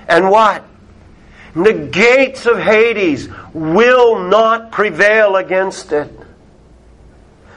And 0.08 0.30
what? 0.30 0.64
The 1.54 1.74
gates 1.74 2.46
of 2.46 2.60
Hades 2.60 3.30
will 3.54 4.20
not 4.28 4.72
prevail 4.72 5.36
against 5.36 5.92
it. 5.92 6.12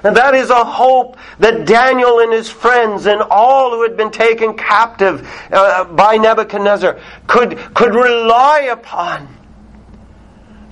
And 0.05 0.17
that 0.17 0.35
is 0.35 0.51
a 0.51 0.65
hope 0.65 1.17
that 1.41 1.67
Daniel 1.67 2.21
and 2.21 2.33
his 2.33 2.49
friends 2.49 3.07
and 3.07 3.21
all 3.21 3.73
who 3.73 3.83
had 3.83 3.97
been 3.97 4.13
taken 4.13 4.57
captive 4.57 5.29
uh, 5.51 5.85
by 5.85 6.17
Nebuchadnezzar 6.17 7.01
could, 7.27 7.59
could 7.75 7.95
rely 7.95 8.69
upon. 8.71 9.37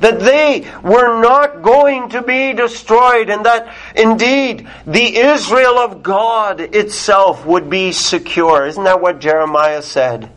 That 0.01 0.21
they 0.21 0.71
were 0.83 1.23
not 1.23 1.63
going 1.63 2.11
to 2.11 2.23
be 2.23 2.53
destroyed, 2.53 3.31
and 3.31 3.47
that 3.47 3.75
indeed 3.97 4.69
the 4.87 5.17
Israel 5.17 5.79
of 5.79 6.03
God 6.03 6.61
itself 6.61 7.47
would 7.47 7.71
be 7.71 7.93
secure. 7.93 8.67
Isn't 8.67 8.85
that 8.85 9.01
what 9.01 9.21
Jeremiah 9.21 9.83
said? 9.83 10.31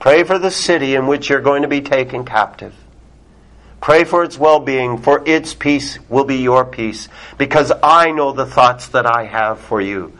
Pray 0.00 0.24
for 0.24 0.38
the 0.38 0.50
city 0.50 0.96
in 0.96 1.06
which 1.06 1.30
you're 1.30 1.40
going 1.40 1.62
to 1.62 1.68
be 1.68 1.80
taken 1.80 2.24
captive. 2.24 2.74
Pray 3.80 4.04
for 4.04 4.24
its 4.24 4.36
well 4.36 4.60
being, 4.60 4.98
for 4.98 5.22
its 5.26 5.54
peace 5.54 5.98
will 6.08 6.24
be 6.24 6.38
your 6.38 6.64
peace, 6.64 7.08
because 7.36 7.72
I 7.82 8.10
know 8.10 8.32
the 8.32 8.46
thoughts 8.46 8.88
that 8.88 9.06
I 9.06 9.24
have 9.24 9.60
for 9.60 9.80
you. 9.80 10.18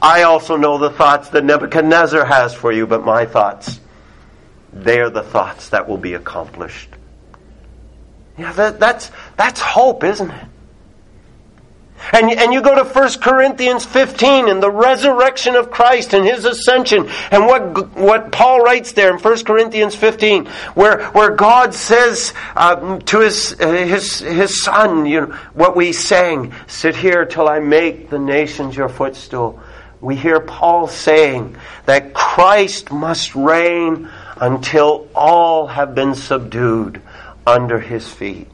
I 0.00 0.22
also 0.22 0.56
know 0.56 0.78
the 0.78 0.90
thoughts 0.90 1.30
that 1.30 1.44
Nebuchadnezzar 1.44 2.24
has 2.24 2.54
for 2.54 2.72
you, 2.72 2.86
but 2.86 3.04
my 3.04 3.26
thoughts, 3.26 3.80
they 4.72 5.00
are 5.00 5.10
the 5.10 5.22
thoughts 5.22 5.70
that 5.70 5.88
will 5.88 5.98
be 5.98 6.14
accomplished. 6.14 6.88
Yeah, 8.38 8.52
that, 8.52 8.80
that's, 8.80 9.10
that's 9.36 9.60
hope, 9.60 10.04
isn't 10.04 10.30
it? 10.30 10.46
And, 12.10 12.30
and 12.30 12.52
you 12.52 12.62
go 12.62 12.74
to 12.74 12.84
1 12.84 13.10
Corinthians 13.20 13.84
15 13.84 14.48
and 14.48 14.62
the 14.62 14.70
resurrection 14.70 15.54
of 15.54 15.70
Christ 15.70 16.14
and 16.14 16.24
his 16.24 16.44
ascension 16.44 17.08
and 17.30 17.46
what, 17.46 17.96
what 17.96 18.32
Paul 18.32 18.60
writes 18.60 18.92
there 18.92 19.14
in 19.14 19.22
1 19.22 19.44
Corinthians 19.44 19.94
15 19.94 20.46
where, 20.74 21.04
where 21.10 21.30
God 21.30 21.74
says 21.74 22.34
uh, 22.56 22.98
to 22.98 23.20
his, 23.20 23.56
uh, 23.60 23.70
his, 23.70 24.18
his 24.18 24.64
son, 24.64 25.06
you 25.06 25.20
know, 25.22 25.26
what 25.54 25.76
we 25.76 25.92
sang, 25.92 26.52
sit 26.66 26.96
here 26.96 27.24
till 27.24 27.48
I 27.48 27.60
make 27.60 28.10
the 28.10 28.18
nations 28.18 28.76
your 28.76 28.88
footstool. 28.88 29.60
We 30.00 30.16
hear 30.16 30.40
Paul 30.40 30.88
saying 30.88 31.56
that 31.86 32.12
Christ 32.12 32.90
must 32.90 33.36
reign 33.36 34.10
until 34.36 35.08
all 35.14 35.68
have 35.68 35.94
been 35.94 36.16
subdued 36.16 37.00
under 37.46 37.78
his 37.78 38.08
feet. 38.08 38.48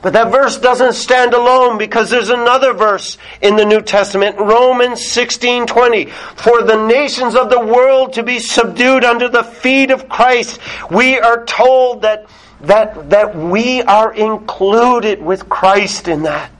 But 0.00 0.12
that 0.12 0.30
verse 0.30 0.58
doesn't 0.58 0.92
stand 0.92 1.34
alone 1.34 1.76
because 1.76 2.08
there's 2.08 2.30
another 2.30 2.72
verse 2.72 3.18
in 3.42 3.56
the 3.56 3.64
New 3.64 3.82
Testament, 3.82 4.38
Romans 4.38 5.04
16:20. 5.04 6.06
For 6.36 6.62
the 6.62 6.76
nations 6.76 7.34
of 7.34 7.50
the 7.50 7.60
world 7.60 8.12
to 8.12 8.22
be 8.22 8.38
subdued 8.38 9.04
under 9.04 9.28
the 9.28 9.42
feet 9.42 9.90
of 9.90 10.08
Christ, 10.08 10.60
we 10.90 11.18
are 11.18 11.44
told 11.44 12.02
that 12.02 12.26
that 12.60 13.10
that 13.10 13.36
we 13.36 13.82
are 13.82 14.12
included 14.12 15.22
with 15.22 15.48
Christ 15.48 16.06
in 16.06 16.22
that. 16.22 16.50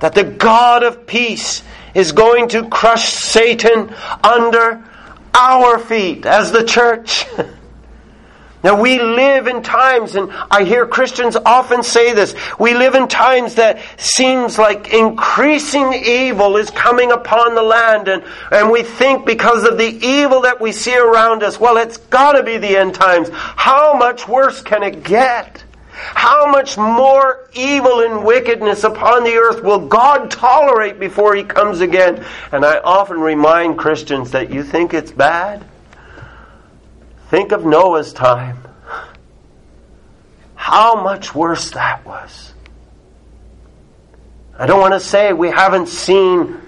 That 0.00 0.14
the 0.14 0.24
God 0.24 0.82
of 0.82 1.06
peace 1.06 1.62
is 1.94 2.12
going 2.12 2.48
to 2.50 2.68
crush 2.68 3.12
Satan 3.12 3.92
under 4.22 4.82
our 5.34 5.78
feet 5.78 6.26
as 6.26 6.52
the 6.52 6.64
church. 6.64 7.26
Now 8.62 8.80
we 8.80 9.00
live 9.00 9.48
in 9.48 9.62
times, 9.62 10.14
and 10.14 10.30
I 10.50 10.62
hear 10.62 10.86
Christians 10.86 11.36
often 11.36 11.82
say 11.82 12.12
this, 12.12 12.34
we 12.60 12.74
live 12.74 12.94
in 12.94 13.08
times 13.08 13.56
that 13.56 13.80
seems 13.96 14.56
like 14.56 14.92
increasing 14.92 15.92
evil 15.92 16.56
is 16.56 16.70
coming 16.70 17.10
upon 17.10 17.56
the 17.56 17.62
land, 17.62 18.06
and, 18.06 18.22
and 18.52 18.70
we 18.70 18.84
think 18.84 19.26
because 19.26 19.64
of 19.64 19.78
the 19.78 19.98
evil 20.06 20.42
that 20.42 20.60
we 20.60 20.70
see 20.70 20.96
around 20.96 21.42
us, 21.42 21.58
well, 21.58 21.76
it's 21.76 21.96
gotta 21.96 22.44
be 22.44 22.56
the 22.58 22.76
end 22.76 22.94
times. 22.94 23.28
How 23.32 23.96
much 23.96 24.28
worse 24.28 24.62
can 24.62 24.84
it 24.84 25.02
get? 25.02 25.64
How 25.92 26.50
much 26.50 26.78
more 26.78 27.48
evil 27.54 28.00
and 28.00 28.24
wickedness 28.24 28.84
upon 28.84 29.24
the 29.24 29.34
earth 29.34 29.62
will 29.62 29.86
God 29.86 30.30
tolerate 30.30 30.98
before 30.98 31.34
He 31.34 31.44
comes 31.44 31.80
again? 31.80 32.24
And 32.52 32.64
I 32.64 32.78
often 32.78 33.20
remind 33.20 33.76
Christians 33.76 34.30
that 34.30 34.50
you 34.50 34.62
think 34.62 34.94
it's 34.94 35.10
bad? 35.10 35.64
Think 37.32 37.52
of 37.52 37.64
Noah's 37.64 38.12
time. 38.12 38.58
How 40.54 41.02
much 41.02 41.34
worse 41.34 41.70
that 41.70 42.04
was. 42.04 42.52
I 44.58 44.66
don't 44.66 44.78
want 44.78 44.92
to 44.92 45.00
say 45.00 45.32
we 45.32 45.48
haven't 45.48 45.88
seen 45.88 46.60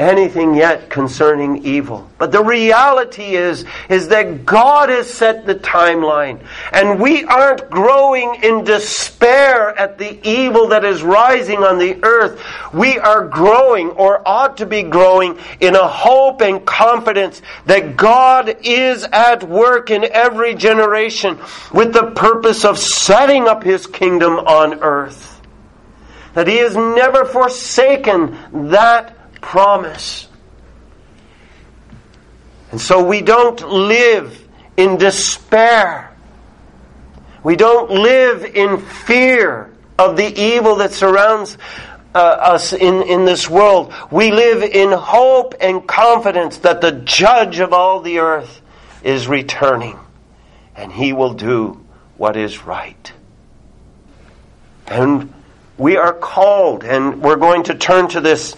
anything 0.00 0.54
yet 0.54 0.88
concerning 0.88 1.64
evil. 1.64 2.10
But 2.18 2.32
the 2.32 2.42
reality 2.42 3.36
is, 3.36 3.64
is 3.88 4.08
that 4.08 4.46
God 4.46 4.88
has 4.88 5.12
set 5.12 5.46
the 5.46 5.54
timeline. 5.54 6.40
And 6.72 6.98
we 6.98 7.24
aren't 7.24 7.70
growing 7.70 8.42
in 8.42 8.64
despair 8.64 9.78
at 9.78 9.98
the 9.98 10.18
evil 10.26 10.68
that 10.68 10.84
is 10.84 11.02
rising 11.02 11.58
on 11.58 11.78
the 11.78 12.02
earth. 12.02 12.42
We 12.72 12.98
are 12.98 13.28
growing, 13.28 13.90
or 13.90 14.26
ought 14.26 14.56
to 14.56 14.66
be 14.66 14.82
growing, 14.82 15.38
in 15.60 15.76
a 15.76 15.86
hope 15.86 16.40
and 16.40 16.64
confidence 16.64 17.42
that 17.66 17.96
God 17.96 18.56
is 18.62 19.04
at 19.04 19.44
work 19.44 19.90
in 19.90 20.04
every 20.04 20.54
generation 20.54 21.38
with 21.72 21.92
the 21.92 22.10
purpose 22.12 22.64
of 22.64 22.78
setting 22.78 23.48
up 23.48 23.62
His 23.62 23.86
kingdom 23.86 24.38
on 24.38 24.82
earth. 24.82 25.40
That 26.34 26.46
He 26.46 26.56
has 26.58 26.74
never 26.74 27.24
forsaken 27.24 28.36
that 28.70 29.16
promise. 29.40 30.28
And 32.70 32.80
so 32.80 33.04
we 33.04 33.22
don't 33.22 33.60
live 33.68 34.46
in 34.76 34.96
despair. 34.96 36.14
We 37.42 37.56
don't 37.56 37.90
live 37.90 38.44
in 38.44 38.78
fear 38.78 39.72
of 39.98 40.16
the 40.16 40.40
evil 40.40 40.76
that 40.76 40.92
surrounds 40.92 41.58
uh, 42.14 42.18
us 42.18 42.72
in, 42.72 43.02
in 43.02 43.24
this 43.24 43.48
world. 43.48 43.92
We 44.10 44.30
live 44.32 44.62
in 44.62 44.92
hope 44.92 45.54
and 45.60 45.86
confidence 45.86 46.58
that 46.58 46.80
the 46.80 46.92
judge 46.92 47.60
of 47.60 47.72
all 47.72 48.00
the 48.00 48.18
earth 48.18 48.60
is 49.02 49.28
returning 49.28 49.98
and 50.76 50.92
he 50.92 51.12
will 51.12 51.34
do 51.34 51.84
what 52.16 52.36
is 52.36 52.64
right. 52.64 53.12
And 54.86 55.32
we 55.78 55.96
are 55.96 56.12
called, 56.12 56.84
and 56.84 57.22
we're 57.22 57.36
going 57.36 57.64
to 57.64 57.74
turn 57.74 58.08
to 58.08 58.20
this 58.20 58.56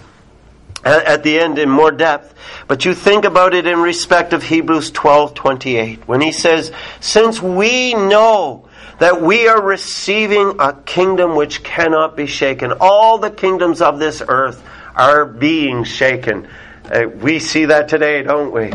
at 0.85 1.23
the 1.23 1.39
end 1.39 1.59
in 1.59 1.71
more 1.71 1.91
depth. 1.91 2.35
But 2.67 2.85
you 2.85 2.95
think 2.95 3.25
about 3.25 3.55
it 3.55 3.67
in 3.67 3.81
respect 3.81 4.33
of 4.33 4.43
Hebrews 4.43 4.91
12:28 4.91 6.07
when 6.07 6.21
he 6.21 6.33
says, 6.33 6.73
"Since 7.01 7.41
we 7.41 7.95
know 7.95 8.67
that 9.03 9.21
we 9.21 9.49
are 9.49 9.61
receiving 9.61 10.55
a 10.61 10.75
kingdom 10.75 11.35
which 11.35 11.65
cannot 11.65 12.17
be 12.17 12.27
shaken. 12.27 12.73
All 12.81 13.19
the 13.19 13.31
kingdoms 13.31 13.83
of 13.83 13.99
this 13.99 14.23
earth 14.29 14.63
are 14.95 15.25
being 15.25 15.83
shaken. 15.83 16.47
Uh, 16.89 17.07
we 17.09 17.41
see 17.41 17.65
that 17.65 17.89
today, 17.89 18.23
don't 18.23 18.53
we? 18.53 18.71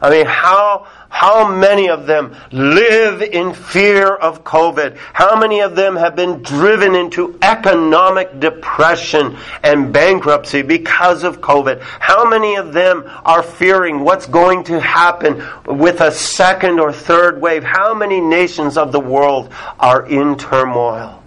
I 0.00 0.10
mean, 0.10 0.24
how 0.24 0.86
how 1.08 1.48
many 1.48 1.88
of 1.88 2.06
them 2.06 2.36
live 2.52 3.22
in 3.22 3.54
fear 3.54 4.14
of 4.14 4.44
COVID? 4.44 4.96
How 5.12 5.38
many 5.38 5.60
of 5.60 5.74
them 5.74 5.96
have 5.96 6.14
been 6.16 6.42
driven 6.42 6.94
into 6.94 7.38
economic 7.42 8.38
depression 8.38 9.36
and 9.62 9.92
bankruptcy 9.92 10.62
because 10.62 11.24
of 11.24 11.40
COVID? 11.40 11.80
How 11.80 12.28
many 12.28 12.56
of 12.56 12.72
them 12.72 13.04
are 13.24 13.42
fearing 13.42 14.00
what's 14.00 14.26
going 14.26 14.64
to 14.64 14.80
happen 14.80 15.42
with 15.66 16.00
a 16.00 16.10
second 16.10 16.80
or 16.80 16.92
third 16.92 17.40
wave? 17.40 17.64
How 17.64 17.94
many 17.94 18.20
nations 18.20 18.76
of 18.76 18.92
the 18.92 19.00
world 19.00 19.52
are 19.78 20.06
in 20.06 20.36
turmoil? 20.36 21.22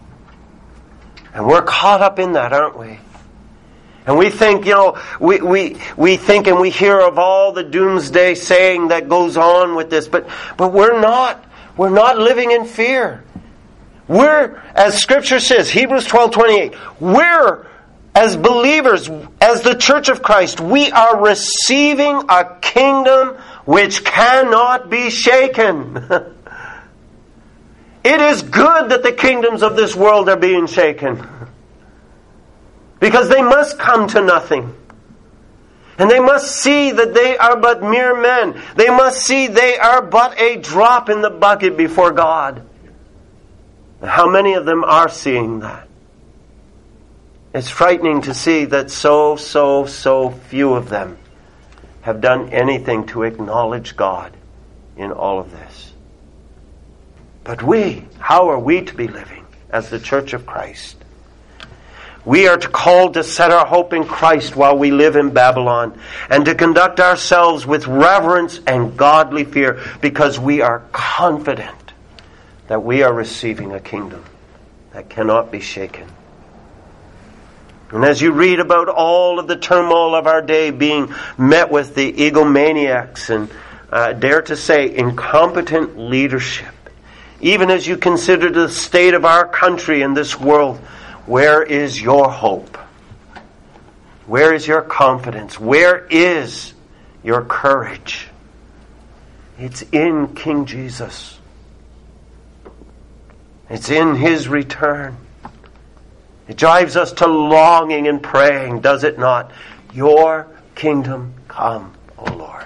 And 1.34 1.48
we're 1.48 1.62
caught 1.62 2.02
up 2.02 2.20
in 2.20 2.34
that, 2.34 2.54
aren't 2.54 2.78
we? 2.78 3.00
And 4.10 4.18
we 4.18 4.32
think, 4.32 4.66
you 4.66 4.74
know, 4.74 5.00
we, 5.20 5.40
we, 5.40 5.78
we 5.96 6.18
think 6.18 6.48
and 6.48 6.60
we 6.60 6.72
hear 6.72 7.00
of 7.00 7.20
all 7.20 7.52
the 7.52 7.62
doomsday 7.62 8.34
saying 8.34 8.88
that 8.88 9.08
goes 9.08 9.38
on 9.38 9.76
with 9.76 9.92
this, 9.92 10.08
but, 10.08 10.28
but 10.58 10.74
we're 10.74 11.00
not. 11.00 11.46
We're 11.78 11.92
not 11.92 12.18
living 12.18 12.50
in 12.50 12.66
fear. 12.66 13.24
We're, 14.08 14.64
as 14.74 14.98
scripture 14.98 15.40
says, 15.40 15.70
Hebrews 15.70 16.06
12, 16.06 16.32
28, 16.32 16.74
we're, 17.00 17.68
as 18.16 18.36
believers, 18.36 19.08
as 19.40 19.62
the 19.62 19.76
church 19.76 20.10
of 20.10 20.24
Christ, 20.24 20.60
we 20.60 20.92
are 20.92 21.24
receiving 21.24 22.24
a 22.30 22.58
kingdom 22.62 23.36
which 23.66 24.04
cannot 24.04 24.90
be 24.90 25.12
shaken. 25.12 25.98
it 28.04 28.22
is 28.22 28.42
good 28.42 28.90
that 28.90 29.04
the 29.04 29.14
kingdoms 29.14 29.62
of 29.62 29.76
this 29.76 29.96
world 29.96 30.30
are 30.30 30.36
being 30.36 30.66
shaken. 30.66 31.28
Because 33.00 33.30
they 33.30 33.42
must 33.42 33.80
come 33.80 34.08
to 34.10 34.22
nothing. 34.22 34.76
And 35.98 36.10
they 36.10 36.20
must 36.20 36.56
see 36.56 36.92
that 36.92 37.14
they 37.14 37.38
are 37.38 37.58
but 37.58 37.84
mere 37.84 38.20
men. 38.20 38.62
They 38.76 38.88
must 38.90 39.22
see 39.22 39.48
they 39.48 39.78
are 39.78 40.02
but 40.02 40.40
a 40.40 40.58
drop 40.58 41.10
in 41.10 41.22
the 41.22 41.30
bucket 41.30 41.76
before 41.76 42.12
God. 42.12 42.66
How 44.02 44.30
many 44.30 44.54
of 44.54 44.66
them 44.66 44.84
are 44.86 45.10
seeing 45.10 45.60
that? 45.60 45.90
It's 47.54 47.70
frightening 47.70 48.22
to 48.24 48.34
see 48.34 48.66
that 48.66 48.92
so, 48.92 49.36
so, 49.36 49.86
so 49.86 50.30
few 50.30 50.74
of 50.74 50.88
them 50.88 51.18
have 52.02 52.22
done 52.22 52.50
anything 52.50 53.06
to 53.08 53.24
acknowledge 53.24 53.98
God 53.98 54.32
in 54.96 55.12
all 55.12 55.40
of 55.40 55.52
this. 55.52 55.94
But 57.44 57.64
we, 57.64 58.06
how 58.20 58.50
are 58.50 58.60
we 58.60 58.84
to 58.84 58.94
be 58.94 59.08
living 59.08 59.46
as 59.70 59.90
the 59.90 60.00
Church 60.00 60.34
of 60.34 60.46
Christ? 60.46 60.99
We 62.26 62.48
are 62.48 62.58
called 62.58 63.14
to 63.14 63.24
set 63.24 63.52
our 63.52 63.66
hope 63.66 63.94
in 63.94 64.06
Christ 64.06 64.56
while 64.56 64.78
we 64.78 64.92
live 64.92 65.16
in 65.16 65.32
Babylon 65.32 66.00
and 66.30 66.46
to 66.46 66.56
conduct 66.56 67.00
ourselves 67.00 67.66
with 67.66 67.88
reverence 67.88 68.60
and 68.68 68.98
godly 68.98 69.46
fear 69.46 69.82
because 70.02 70.40
we 70.40 70.62
are 70.62 70.84
confident 70.92 71.94
that 72.68 72.84
we 72.84 73.04
are 73.04 73.14
receiving 73.14 73.74
a 73.74 73.80
kingdom 73.80 74.24
that 74.94 75.10
cannot 75.10 75.52
be 75.52 75.60
shaken. 75.60 76.08
And 77.92 78.06
as 78.06 78.22
you 78.22 78.32
read 78.32 78.60
about 78.60 78.88
all 78.88 79.40
of 79.40 79.48
the 79.48 79.56
turmoil 79.56 80.14
of 80.14 80.28
our 80.28 80.42
day 80.42 80.70
being 80.70 81.12
met 81.38 81.72
with 81.72 81.96
the 81.96 82.12
egomaniacs 82.12 83.34
and, 83.34 83.50
uh, 83.92 84.14
dare 84.14 84.44
to 84.44 84.56
say, 84.56 84.96
incompetent 84.96 85.98
leadership, 85.98 86.68
even 87.42 87.72
as 87.72 87.88
you 87.88 87.98
consider 87.98 88.52
the 88.52 88.70
state 88.70 89.16
of 89.16 89.26
our 89.26 89.48
country 89.48 90.04
and 90.04 90.16
this 90.16 90.40
world, 90.40 90.80
where 91.30 91.62
is 91.62 92.02
your 92.02 92.28
hope? 92.28 92.76
Where 94.26 94.52
is 94.52 94.66
your 94.66 94.82
confidence? 94.82 95.60
Where 95.60 96.08
is 96.08 96.74
your 97.24 97.46
courage? 97.46 98.28
It's 99.60 99.84
in 99.92 100.34
King 100.34 100.66
Jesus. 100.66 101.38
It's 103.70 103.92
in 103.92 104.16
His 104.16 104.48
return. 104.48 105.18
It 106.48 106.58
drives 106.58 106.96
us 106.96 107.12
to 107.14 107.28
longing 107.28 108.08
and 108.08 108.24
praying, 108.24 108.80
does 108.80 109.04
it 109.04 109.20
not? 109.20 109.52
Your 109.94 110.48
kingdom 110.74 111.36
come, 111.48 111.94
O 112.18 112.24
Lord. 112.34 112.66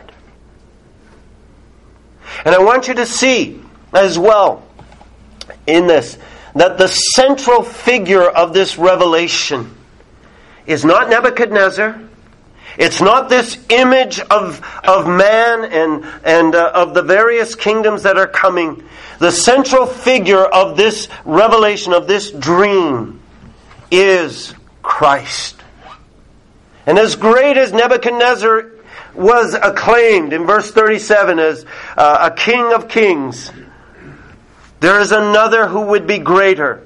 And 2.45 2.56
I 2.56 2.63
want 2.63 2.88
you 2.88 2.93
to 2.93 3.06
see 3.06 3.62
as 3.91 4.17
well 4.17 4.65
in 5.67 5.88
this 5.88 6.17
that 6.56 6.78
the 6.78 6.88
central 6.88 7.63
figure 7.63 8.28
of 8.30 8.54
this 8.54 8.78
revelation 8.78 9.76
is 10.66 10.86
not 10.86 11.10
Nebuchadnezzar. 11.10 12.00
It's 12.78 13.02
not 13.02 13.30
this 13.30 13.58
image 13.70 14.20
of, 14.20 14.66
of 14.84 15.08
man 15.08 15.66
and, 15.66 16.06
and 16.24 16.56
uh, 16.56 16.72
of 16.74 16.94
the 16.94 17.04
various 17.04 17.54
kingdoms 17.54 18.04
that 18.04 18.18
are 18.18 18.28
coming. 18.28 18.84
The 19.20 19.32
central 19.32 19.86
figure 19.86 20.44
of 20.44 20.76
this 20.76 21.08
revelation, 21.24 21.94
of 21.94 22.08
this 22.08 22.32
dream, 22.32 23.22
is 23.92 24.56
Christ. 24.82 25.62
And 26.86 26.98
as 26.98 27.16
great 27.16 27.58
as 27.58 27.72
Nebuchadnezzar 27.72 28.72
was 29.13 29.54
acclaimed 29.54 30.34
in 30.34 30.46
verse 30.46 30.72
37 30.72 31.39
as 31.39 31.66
uh, 31.96 32.30
a 32.32 32.36
king 32.36 32.74
of 32.74 32.88
kings, 32.88 33.52
there 34.84 35.00
is 35.00 35.13
another 35.13 35.65
who 35.65 35.80
would 35.80 36.06
be 36.06 36.17
greater. 36.17 36.86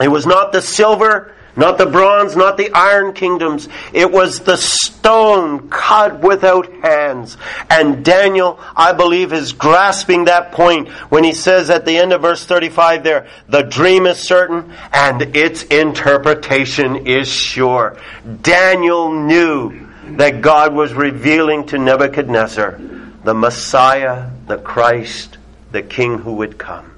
It 0.00 0.08
was 0.08 0.24
not 0.24 0.52
the 0.52 0.62
silver, 0.62 1.34
not 1.54 1.76
the 1.76 1.84
bronze, 1.84 2.34
not 2.36 2.56
the 2.56 2.70
iron 2.72 3.12
kingdoms. 3.12 3.68
It 3.92 4.10
was 4.10 4.40
the 4.40 4.56
stone 4.56 5.68
cut 5.68 6.20
without 6.20 6.72
hands. 6.76 7.36
And 7.68 8.02
Daniel, 8.02 8.58
I 8.74 8.94
believe, 8.94 9.34
is 9.34 9.52
grasping 9.52 10.24
that 10.24 10.52
point 10.52 10.88
when 11.10 11.22
he 11.22 11.34
says 11.34 11.68
at 11.68 11.84
the 11.84 11.98
end 11.98 12.14
of 12.14 12.22
verse 12.22 12.46
35 12.46 13.04
there, 13.04 13.26
the 13.46 13.64
dream 13.64 14.06
is 14.06 14.18
certain 14.18 14.72
and 14.90 15.20
its 15.36 15.64
interpretation 15.64 17.06
is 17.06 17.28
sure. 17.28 17.98
Daniel 18.40 19.12
knew 19.12 19.86
that 20.16 20.40
God 20.40 20.72
was 20.72 20.94
revealing 20.94 21.66
to 21.66 21.76
Nebuchadnezzar 21.76 22.80
the 23.22 23.34
Messiah, 23.34 24.30
the 24.46 24.56
Christ, 24.56 25.35
the 25.76 25.82
king 25.82 26.16
who 26.16 26.32
would 26.32 26.56
come. 26.56 26.90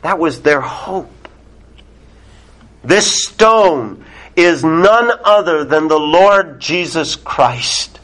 That 0.00 0.18
was 0.18 0.40
their 0.40 0.62
hope. 0.62 1.28
This 2.82 3.26
stone 3.26 4.02
is 4.36 4.64
none 4.64 5.10
other 5.22 5.64
than 5.64 5.88
the 5.88 5.98
Lord 5.98 6.60
Jesus 6.60 7.14
Christ. 7.14 8.00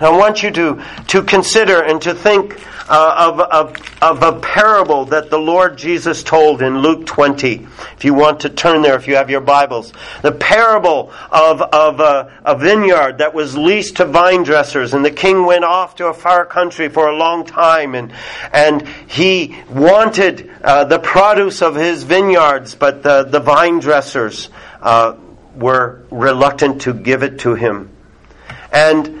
Now, 0.00 0.14
I 0.14 0.16
want 0.16 0.40
you 0.44 0.52
to, 0.52 0.84
to 1.08 1.24
consider 1.24 1.82
and 1.82 2.00
to 2.02 2.14
think 2.14 2.64
uh, 2.90 3.30
of, 3.30 3.40
of, 3.40 4.02
of 4.02 4.22
a 4.22 4.40
parable 4.40 5.04
that 5.06 5.30
the 5.30 5.38
Lord 5.38 5.78
Jesus 5.78 6.24
told 6.24 6.60
in 6.60 6.80
Luke 6.80 7.06
20. 7.06 7.66
If 7.96 8.04
you 8.04 8.14
want 8.14 8.40
to 8.40 8.50
turn 8.50 8.82
there, 8.82 8.96
if 8.96 9.06
you 9.06 9.14
have 9.14 9.30
your 9.30 9.40
Bibles. 9.40 9.92
The 10.22 10.32
parable 10.32 11.12
of, 11.30 11.62
of 11.62 12.00
a, 12.00 12.32
a 12.44 12.58
vineyard 12.58 13.18
that 13.18 13.32
was 13.32 13.56
leased 13.56 13.98
to 13.98 14.06
vine 14.06 14.42
dressers, 14.42 14.92
and 14.92 15.04
the 15.04 15.12
king 15.12 15.44
went 15.44 15.64
off 15.64 15.94
to 15.96 16.08
a 16.08 16.14
far 16.14 16.44
country 16.44 16.88
for 16.88 17.08
a 17.08 17.16
long 17.16 17.46
time, 17.46 17.94
and, 17.94 18.12
and 18.52 18.88
he 19.06 19.56
wanted 19.70 20.50
uh, 20.62 20.84
the 20.84 20.98
produce 20.98 21.62
of 21.62 21.76
his 21.76 22.02
vineyards, 22.02 22.74
but 22.74 23.04
the, 23.04 23.22
the 23.22 23.40
vine 23.40 23.78
dressers 23.78 24.50
uh, 24.82 25.14
were 25.54 26.04
reluctant 26.10 26.82
to 26.82 26.92
give 26.92 27.22
it 27.22 27.38
to 27.40 27.54
him. 27.54 27.88
And 28.72 29.19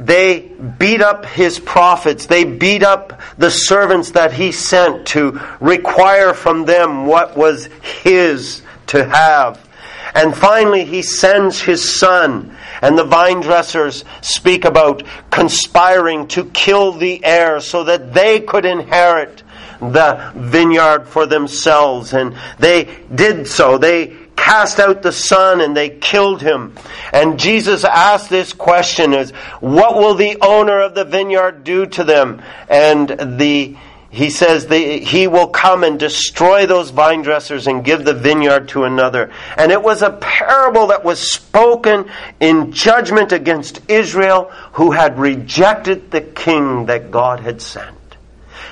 they 0.00 0.40
beat 0.40 1.02
up 1.02 1.26
his 1.26 1.58
prophets. 1.58 2.26
They 2.26 2.44
beat 2.44 2.82
up 2.82 3.20
the 3.36 3.50
servants 3.50 4.12
that 4.12 4.32
he 4.32 4.50
sent 4.50 5.08
to 5.08 5.40
require 5.60 6.32
from 6.32 6.64
them 6.64 7.06
what 7.06 7.36
was 7.36 7.66
his 8.02 8.62
to 8.88 9.04
have. 9.04 9.66
And 10.14 10.36
finally, 10.36 10.84
he 10.84 11.02
sends 11.02 11.60
his 11.60 11.98
son. 11.98 12.56
And 12.82 12.96
the 12.96 13.04
vine 13.04 13.40
dressers 13.40 14.04
speak 14.22 14.64
about 14.64 15.02
conspiring 15.30 16.28
to 16.28 16.46
kill 16.46 16.92
the 16.92 17.24
heir 17.24 17.60
so 17.60 17.84
that 17.84 18.12
they 18.14 18.40
could 18.40 18.64
inherit 18.64 19.42
the 19.80 20.32
vineyard 20.34 21.06
for 21.06 21.26
themselves. 21.26 22.12
And 22.12 22.36
they 22.58 22.88
did 23.14 23.46
so. 23.46 23.78
They 23.78 24.16
cast 24.40 24.80
out 24.80 25.02
the 25.02 25.12
son 25.12 25.60
and 25.60 25.76
they 25.76 25.90
killed 25.90 26.40
him. 26.40 26.74
And 27.12 27.38
Jesus 27.38 27.84
asked 27.84 28.30
this 28.30 28.54
question 28.54 29.12
is, 29.12 29.32
what 29.60 29.96
will 29.96 30.14
the 30.14 30.38
owner 30.40 30.80
of 30.80 30.94
the 30.94 31.04
vineyard 31.04 31.62
do 31.62 31.84
to 31.86 32.04
them? 32.04 32.42
And 32.68 33.38
the 33.38 33.76
he 34.12 34.28
says 34.30 34.66
they, 34.66 34.98
he 34.98 35.28
will 35.28 35.46
come 35.46 35.84
and 35.84 35.96
destroy 35.96 36.66
those 36.66 36.90
vine 36.90 37.22
dressers 37.22 37.68
and 37.68 37.84
give 37.84 38.04
the 38.04 38.14
vineyard 38.14 38.66
to 38.70 38.82
another. 38.82 39.30
And 39.56 39.70
it 39.70 39.80
was 39.80 40.02
a 40.02 40.10
parable 40.10 40.88
that 40.88 41.04
was 41.04 41.20
spoken 41.20 42.10
in 42.40 42.72
judgment 42.72 43.30
against 43.30 43.88
Israel 43.88 44.50
who 44.72 44.90
had 44.90 45.16
rejected 45.16 46.10
the 46.10 46.22
king 46.22 46.86
that 46.86 47.12
God 47.12 47.38
had 47.38 47.62
sent. 47.62 47.99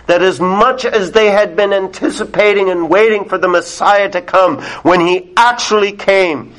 That 0.09 0.23
as 0.23 0.41
much 0.41 0.85
as 0.85 1.13
they 1.13 1.31
had 1.31 1.55
been 1.55 1.73
anticipating 1.73 2.69
and 2.69 2.91
waiting 2.91 3.27
for 3.27 3.39
the 3.39 3.49
Messiah 3.49 4.11
to 4.11 4.21
come, 4.21 4.61
when 4.83 5.01
he 5.01 5.33
actually 5.37 5.93
came, 5.93 6.55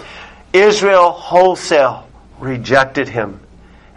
Israel 0.53 1.11
wholesale 1.11 2.07
rejected 2.39 3.09
him. 3.09 3.41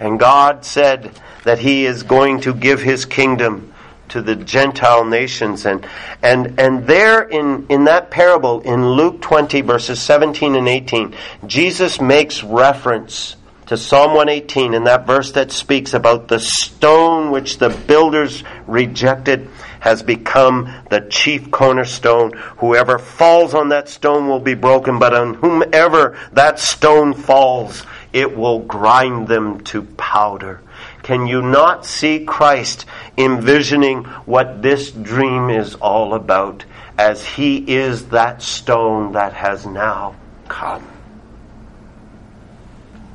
And 0.00 0.18
God 0.18 0.64
said 0.64 1.12
that 1.44 1.58
he 1.58 1.86
is 1.86 2.02
going 2.02 2.40
to 2.40 2.52
give 2.52 2.82
his 2.82 3.04
kingdom 3.04 3.72
to 4.08 4.20
the 4.20 4.36
Gentile 4.36 5.04
nations. 5.04 5.64
And, 5.64 5.86
and, 6.22 6.60
and 6.60 6.86
there 6.86 7.22
in, 7.22 7.66
in 7.68 7.84
that 7.84 8.10
parable, 8.10 8.60
in 8.60 8.90
Luke 8.90 9.22
20, 9.22 9.62
verses 9.62 10.00
17 10.02 10.54
and 10.54 10.68
18, 10.68 11.14
Jesus 11.46 12.00
makes 12.00 12.42
reference 12.42 13.36
to 13.72 13.78
Psalm 13.78 14.10
118 14.10 14.74
in 14.74 14.84
that 14.84 15.06
verse 15.06 15.32
that 15.32 15.50
speaks 15.50 15.94
about 15.94 16.28
the 16.28 16.38
stone 16.38 17.30
which 17.30 17.56
the 17.56 17.70
builders 17.70 18.44
rejected 18.66 19.48
has 19.80 20.02
become 20.02 20.70
the 20.90 21.00
chief 21.08 21.50
cornerstone. 21.50 22.32
Whoever 22.58 22.98
falls 22.98 23.54
on 23.54 23.70
that 23.70 23.88
stone 23.88 24.28
will 24.28 24.40
be 24.40 24.52
broken, 24.52 24.98
but 24.98 25.14
on 25.14 25.32
whomever 25.32 26.18
that 26.34 26.58
stone 26.58 27.14
falls, 27.14 27.82
it 28.12 28.36
will 28.36 28.58
grind 28.58 29.26
them 29.26 29.64
to 29.64 29.80
powder. 29.82 30.60
Can 31.02 31.26
you 31.26 31.40
not 31.40 31.86
see 31.86 32.26
Christ 32.26 32.84
envisioning 33.16 34.04
what 34.26 34.60
this 34.60 34.90
dream 34.90 35.48
is 35.48 35.76
all 35.76 36.12
about 36.12 36.66
as 36.98 37.24
he 37.24 37.56
is 37.56 38.08
that 38.08 38.42
stone 38.42 39.12
that 39.12 39.32
has 39.32 39.64
now 39.64 40.14
come? 40.48 40.86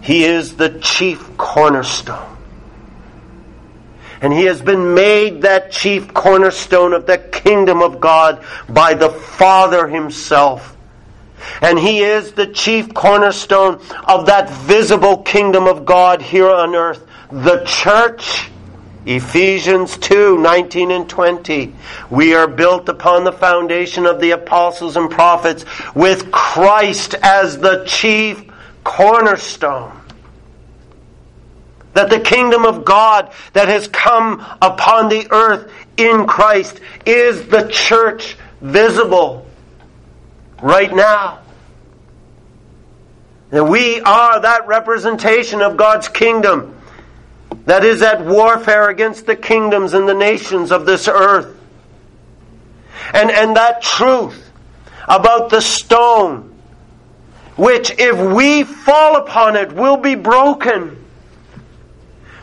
He 0.08 0.24
is 0.24 0.56
the 0.56 0.70
chief 0.80 1.36
cornerstone. 1.36 2.38
And 4.22 4.32
he 4.32 4.46
has 4.46 4.62
been 4.62 4.94
made 4.94 5.42
that 5.42 5.70
chief 5.70 6.14
cornerstone 6.14 6.94
of 6.94 7.06
the 7.06 7.18
kingdom 7.18 7.82
of 7.82 8.00
God 8.00 8.42
by 8.70 8.94
the 8.94 9.10
Father 9.10 9.86
himself. 9.86 10.78
And 11.62 11.78
he 11.78 12.00
is 12.04 12.32
the 12.32 12.48
chief 12.48 12.94
cornerstone 12.94 13.82
of 14.08 14.28
that 14.28 14.50
visible 14.50 15.24
kingdom 15.24 15.68
of 15.68 15.86
God 15.86 16.22
here 16.22 16.50
on 16.50 16.74
earth 16.74 17.06
the 17.30 17.66
church. 17.66 18.50
Ephesians 19.06 19.98
2 19.98 20.38
19 20.38 20.92
and 20.92 21.10
20. 21.10 21.76
We 22.10 22.34
are 22.34 22.48
built 22.48 22.88
upon 22.88 23.26
the 23.26 23.34
foundation 23.34 24.06
of 24.06 24.22
the 24.22 24.32
apostles 24.32 24.96
and 24.96 25.12
prophets 25.12 25.66
with 25.94 26.32
Christ 26.32 27.14
as 27.22 27.58
the 27.58 27.84
chief 27.86 28.50
cornerstone. 28.86 29.97
That 31.98 32.12
the 32.12 32.20
kingdom 32.20 32.64
of 32.64 32.86
God 32.86 33.32
that 33.54 33.70
has 33.70 33.88
come 33.88 34.46
upon 34.62 35.10
the 35.10 35.28
earth 35.32 35.72
in 35.98 36.28
Christ 36.28 36.80
is 37.08 37.48
the 37.48 37.68
church 37.70 38.38
visible 38.62 39.48
right 40.62 40.94
now. 40.94 41.40
And 43.52 43.68
we 43.68 44.00
are 44.02 44.40
that 44.42 44.68
representation 44.68 45.64
of 45.64 45.76
God's 45.76 46.08
kingdom 46.08 46.80
that 47.66 47.84
is 47.84 48.04
at 48.04 48.24
warfare 48.24 48.90
against 48.90 49.26
the 49.26 49.36
kingdoms 49.36 49.96
and 49.96 50.08
the 50.08 50.14
nations 50.14 50.72
of 50.72 50.86
this 50.86 51.08
earth. 51.08 51.60
And, 53.12 53.32
and 53.32 53.56
that 53.56 53.82
truth 53.82 54.52
about 55.08 55.50
the 55.50 55.62
stone, 55.62 56.54
which 57.56 57.90
if 57.98 58.20
we 58.36 58.66
fall 58.66 59.16
upon 59.16 59.56
it 59.56 59.74
will 59.74 59.98
be 59.98 60.14
broken, 60.14 61.06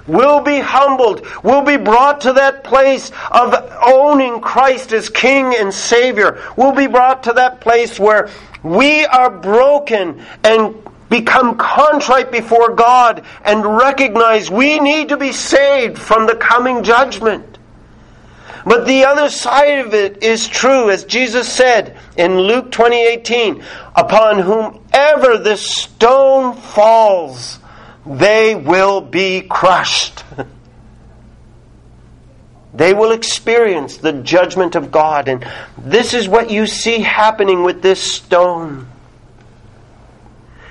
will 0.06 0.40
be 0.40 0.60
humbled, 0.60 1.26
will 1.42 1.62
be 1.62 1.76
brought 1.76 2.22
to 2.22 2.32
that 2.34 2.64
place 2.64 3.10
of 3.30 3.54
owning 3.82 4.40
Christ 4.40 4.92
as 4.92 5.08
King 5.08 5.54
and 5.54 5.72
Savior, 5.72 6.42
will 6.56 6.72
be 6.72 6.86
brought 6.86 7.22
to 7.24 7.32
that 7.34 7.60
place 7.60 7.98
where 7.98 8.30
we 8.62 9.04
are 9.06 9.30
broken 9.30 10.22
and 10.42 10.74
become 11.08 11.56
contrite 11.56 12.32
before 12.32 12.74
God 12.74 13.24
and 13.44 13.64
recognize 13.64 14.50
we 14.50 14.80
need 14.80 15.10
to 15.10 15.16
be 15.16 15.32
saved 15.32 15.98
from 15.98 16.26
the 16.26 16.36
coming 16.36 16.82
judgment. 16.82 17.58
But 18.66 18.86
the 18.86 19.04
other 19.04 19.28
side 19.28 19.80
of 19.80 19.92
it 19.92 20.22
is 20.22 20.48
true, 20.48 20.90
as 20.90 21.04
Jesus 21.04 21.52
said 21.52 21.96
in 22.16 22.40
Luke 22.40 22.70
20:18, 22.70 23.62
upon 23.94 24.38
whomever 24.38 25.36
this 25.36 25.64
stone 25.66 26.54
falls, 26.54 27.58
they 28.06 28.54
will 28.54 29.00
be 29.00 29.42
crushed. 29.42 30.24
they 32.74 32.92
will 32.92 33.12
experience 33.12 33.98
the 33.98 34.12
judgment 34.12 34.74
of 34.74 34.90
God. 34.90 35.28
And 35.28 35.46
this 35.78 36.14
is 36.14 36.28
what 36.28 36.50
you 36.50 36.66
see 36.66 37.00
happening 37.00 37.62
with 37.62 37.82
this 37.82 38.00
stone. 38.00 38.88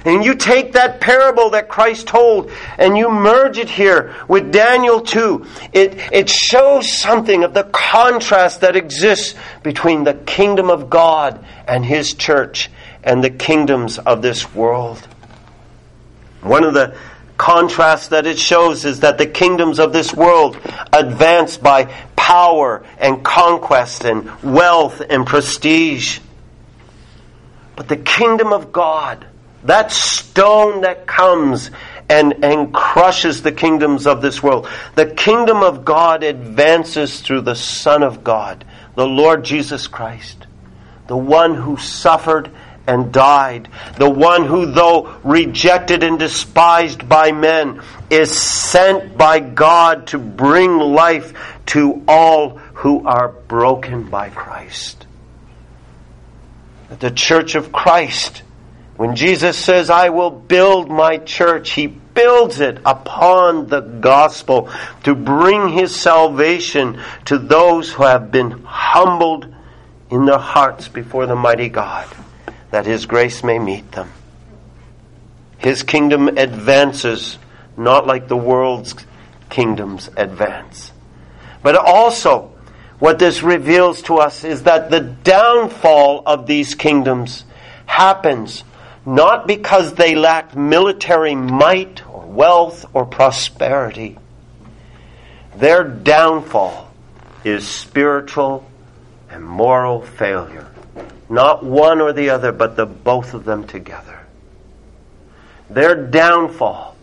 And 0.06 0.26
you 0.26 0.36
take 0.36 0.74
that 0.74 1.00
parable 1.00 1.52
that 1.52 1.70
Christ 1.70 2.08
told 2.08 2.52
and 2.78 2.98
you 2.98 3.10
merge 3.10 3.58
it 3.58 3.70
here 3.70 4.14
with 4.28 4.52
Daniel 4.52 5.00
2. 5.00 5.46
It, 5.72 5.98
it 6.12 6.30
shows 6.30 6.92
something 6.92 7.46
of 7.46 7.54
the 7.54 7.64
contrast 7.64 8.62
that 8.62 8.76
exists 8.76 9.36
between 9.64 10.04
the 10.04 10.14
kingdom 10.14 10.70
of 10.70 10.90
God 10.90 11.46
and 11.68 11.86
His 11.86 12.14
church 12.14 12.70
and 13.02 13.24
the 13.24 13.30
kingdoms 13.30 13.98
of 13.98 14.22
this 14.22 14.54
world. 14.54 15.00
One 16.42 16.66
of 16.66 16.74
the 16.74 16.98
contrasts 17.38 18.08
that 18.08 18.26
it 18.26 18.40
shows 18.40 18.86
is 18.86 19.02
that 19.02 19.18
the 19.18 19.26
kingdoms 19.26 19.80
of 19.80 19.94
this 19.94 20.14
world 20.14 20.58
advance 20.92 21.58
by 21.58 21.86
power 22.16 22.86
and 22.98 23.24
conquest 23.24 24.06
and 24.06 24.30
wealth 24.44 25.02
and 25.10 25.26
prestige. 25.26 26.20
But 27.76 27.90
the 27.90 27.98
kingdom 27.98 28.54
of 28.54 28.72
God 28.72 29.26
that 29.64 29.92
stone 29.92 30.82
that 30.82 31.08
comes 31.08 31.72
and, 32.10 32.44
and 32.44 32.74
crushes 32.74 33.42
the 33.42 33.52
kingdoms 33.52 34.06
of 34.06 34.22
this 34.22 34.44
world. 34.44 34.68
The 34.96 35.06
kingdom 35.06 35.64
of 35.64 35.86
God 35.86 36.24
advances 36.24 37.22
through 37.22 37.42
the 37.42 37.56
Son 37.56 38.04
of 38.04 38.24
God, 38.24 38.66
the 38.96 39.08
Lord 39.08 39.46
Jesus 39.46 39.88
Christ, 39.88 40.48
the 41.08 41.18
one 41.18 41.56
who 41.56 41.78
suffered 41.78 42.52
and 42.86 43.12
died, 43.12 43.70
the 43.98 44.10
one 44.10 44.46
who, 44.46 44.66
though 44.66 45.16
rejected 45.24 46.04
and 46.04 46.20
despised 46.20 47.08
by 47.08 47.32
men, 47.32 47.82
is 48.10 48.38
sent 48.38 49.18
by 49.18 49.40
God 49.40 50.08
to 50.08 50.18
bring 50.18 50.78
life 50.78 51.34
to 51.68 52.04
all 52.08 52.58
who 52.58 53.08
are 53.08 53.30
broken 53.30 54.10
by 54.10 54.30
Christ. 54.30 55.08
The 57.00 57.12
church 57.12 57.56
of 57.56 57.72
Christ 57.72 58.44
when 58.96 59.16
Jesus 59.16 59.58
says, 59.58 59.90
I 59.90 60.10
will 60.10 60.30
build 60.30 60.90
my 60.90 61.18
church, 61.18 61.72
he 61.72 61.88
builds 61.88 62.60
it 62.60 62.78
upon 62.86 63.68
the 63.68 63.82
gospel 63.82 64.70
to 65.04 65.16
bring 65.16 65.70
his 65.70 65.96
salvation 65.96 67.02
to 67.26 67.40
those 67.40 67.92
who 67.92 68.04
have 68.04 68.32
been 68.32 68.64
humbled 68.64 69.54
in 70.12 70.26
their 70.26 70.38
hearts 70.38 70.88
before 70.88 71.26
the 71.26 71.36
mighty 71.36 71.70
God, 71.70 72.08
that 72.74 72.88
his 72.88 73.06
grace 73.06 73.44
may 73.44 73.60
meet 73.60 73.92
them. 73.92 74.12
His 75.60 75.84
kingdom 75.84 76.28
advances 76.28 77.38
not 77.78 78.08
like 78.08 78.28
the 78.28 78.36
world's 78.36 78.96
kingdoms 79.52 80.10
advance. 80.18 80.92
But 81.62 81.76
also, 81.76 82.52
what 82.98 83.20
this 83.20 83.44
reveals 83.44 84.02
to 84.04 84.16
us 84.16 84.44
is 84.44 84.64
that 84.64 84.90
the 84.90 85.02
downfall 85.02 86.24
of 86.26 86.48
these 86.48 86.74
kingdoms 86.74 87.46
happens 87.86 88.64
not 89.06 89.46
because 89.46 89.94
they 89.94 90.16
lack 90.16 90.56
military 90.56 91.36
might 91.36 92.04
or 92.08 92.26
wealth 92.26 92.88
or 92.92 93.06
prosperity. 93.06 94.18
Their 95.58 95.84
downfall 95.84 96.92
is 97.44 97.68
spiritual 97.68 98.68
and 99.30 99.46
moral 99.46 100.02
failure. 100.02 100.73
Not 101.34 101.64
one 101.64 102.00
or 102.00 102.14
the 102.14 102.30
other, 102.30 102.52
but 102.52 102.76
the 102.76 102.86
both 102.86 103.34
of 103.34 103.44
them 103.44 103.66
together. 103.66 104.20
Their 105.68 105.96
downfall 105.96 106.96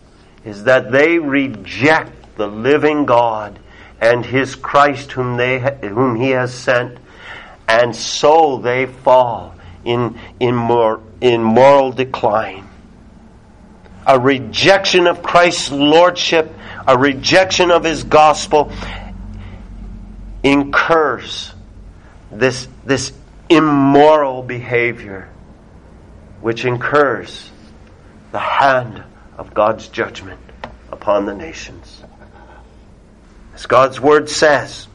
is 0.45 0.63
that 0.63 0.89
they 0.89 1.19
reject 1.19 2.37
the 2.37 2.47
living 2.47 3.05
God 3.05 3.59
and 3.99 4.25
his 4.25 4.55
Christ 4.55 5.11
whom 5.11 5.35
they 5.35 5.59
whom 5.81 6.15
he 6.15 6.29
has 6.29 6.53
sent 6.53 6.97
and 7.67 7.93
so 7.93 8.57
they 8.59 8.85
fall 8.85 9.53
in 9.83 10.17
in 10.39 10.55
more 10.55 11.01
in 11.19 11.43
moral 11.43 11.91
decline. 11.91 12.69
A 14.07 14.17
rejection 14.17 15.07
of 15.07 15.21
Christ's 15.21 15.71
lordship, 15.71 16.55
a 16.87 16.97
rejection 16.97 17.69
of 17.69 17.83
his 17.83 18.05
gospel, 18.05 18.71
incurs 20.41 21.53
this, 22.31 22.67
this 22.85 23.11
immoral 23.55 24.43
behavior, 24.43 25.29
which 26.41 26.65
incurs 26.65 27.49
the 28.31 28.39
hand 28.39 29.03
of 29.37 29.53
God's 29.53 29.87
judgment 29.87 30.39
upon 30.91 31.25
the 31.25 31.33
nations. 31.33 32.01
As 33.53 33.65
God's 33.65 33.99
word 33.99 34.29
says, 34.29 34.87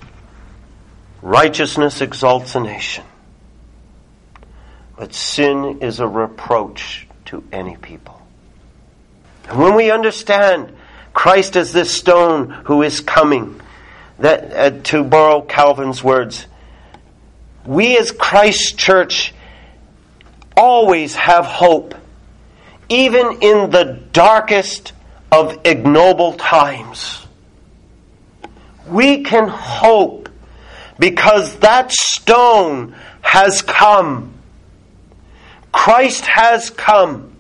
righteousness 1.23 2.01
exalts 2.01 2.55
a 2.55 2.61
nation, 2.61 3.05
but 4.97 5.15
sin 5.15 5.79
is 5.83 6.01
a 6.01 6.09
reproach 6.09 7.07
to 7.27 7.45
any 7.53 7.77
people. 7.77 8.21
And 9.49 9.59
when 9.59 9.75
we 9.75 9.91
understand 9.91 10.75
Christ 11.13 11.57
as 11.57 11.73
this 11.73 11.93
stone 11.95 12.51
who 12.51 12.83
is 12.83 13.01
coming, 13.01 13.61
that 14.19 14.53
uh, 14.53 14.83
to 14.85 15.05
borrow 15.05 15.43
Calvin's 15.43 16.03
words, 16.03 16.47
we 17.67 17.99
as 17.99 18.11
Christ 18.13 18.79
Church 18.79 19.35
always 20.57 21.15
have 21.15 21.45
hope, 21.45 21.95
even 22.89 23.39
in 23.43 23.71
the 23.71 24.01
darkest 24.13 24.93
of 25.31 25.59
ignoble 25.65 26.35
times. 26.35 27.27
We 28.89 29.25
can 29.25 29.49
hope 29.49 30.29
because 30.99 31.57
that 31.59 31.93
stone 31.93 32.95
has 33.21 33.63
come. 33.63 34.33
Christ 35.73 36.25
has 36.27 36.71
come. 36.71 37.33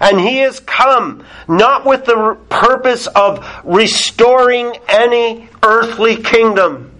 And 0.00 0.20
he 0.20 0.38
has 0.38 0.60
come 0.60 1.24
not 1.48 1.86
with 1.86 2.04
the 2.04 2.36
purpose 2.50 3.06
of 3.06 3.46
restoring 3.64 4.76
any 4.88 5.48
earthly 5.62 6.16
kingdom. 6.16 6.90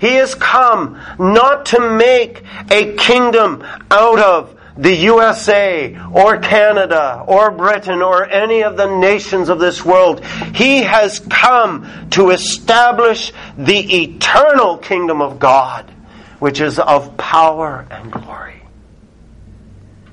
He 0.00 0.14
has 0.14 0.34
come 0.34 0.98
not 1.18 1.66
to 1.66 1.90
make 1.90 2.42
a 2.70 2.96
kingdom 2.96 3.62
out 3.90 4.18
of 4.18 4.56
the 4.76 4.94
USA 4.94 5.98
or 6.10 6.38
Canada 6.38 7.22
or 7.26 7.50
Britain 7.50 8.00
or 8.00 8.26
any 8.26 8.62
of 8.62 8.78
the 8.78 8.86
nations 8.98 9.50
of 9.50 9.58
this 9.58 9.84
world. 9.84 10.24
He 10.54 10.82
has 10.84 11.18
come 11.18 11.86
to 12.10 12.30
establish 12.30 13.30
the 13.58 14.04
eternal 14.04 14.78
kingdom 14.78 15.20
of 15.20 15.38
God, 15.38 15.90
which 16.38 16.62
is 16.62 16.78
of 16.78 17.18
power 17.18 17.86
and 17.90 18.10
glory. 18.10 18.62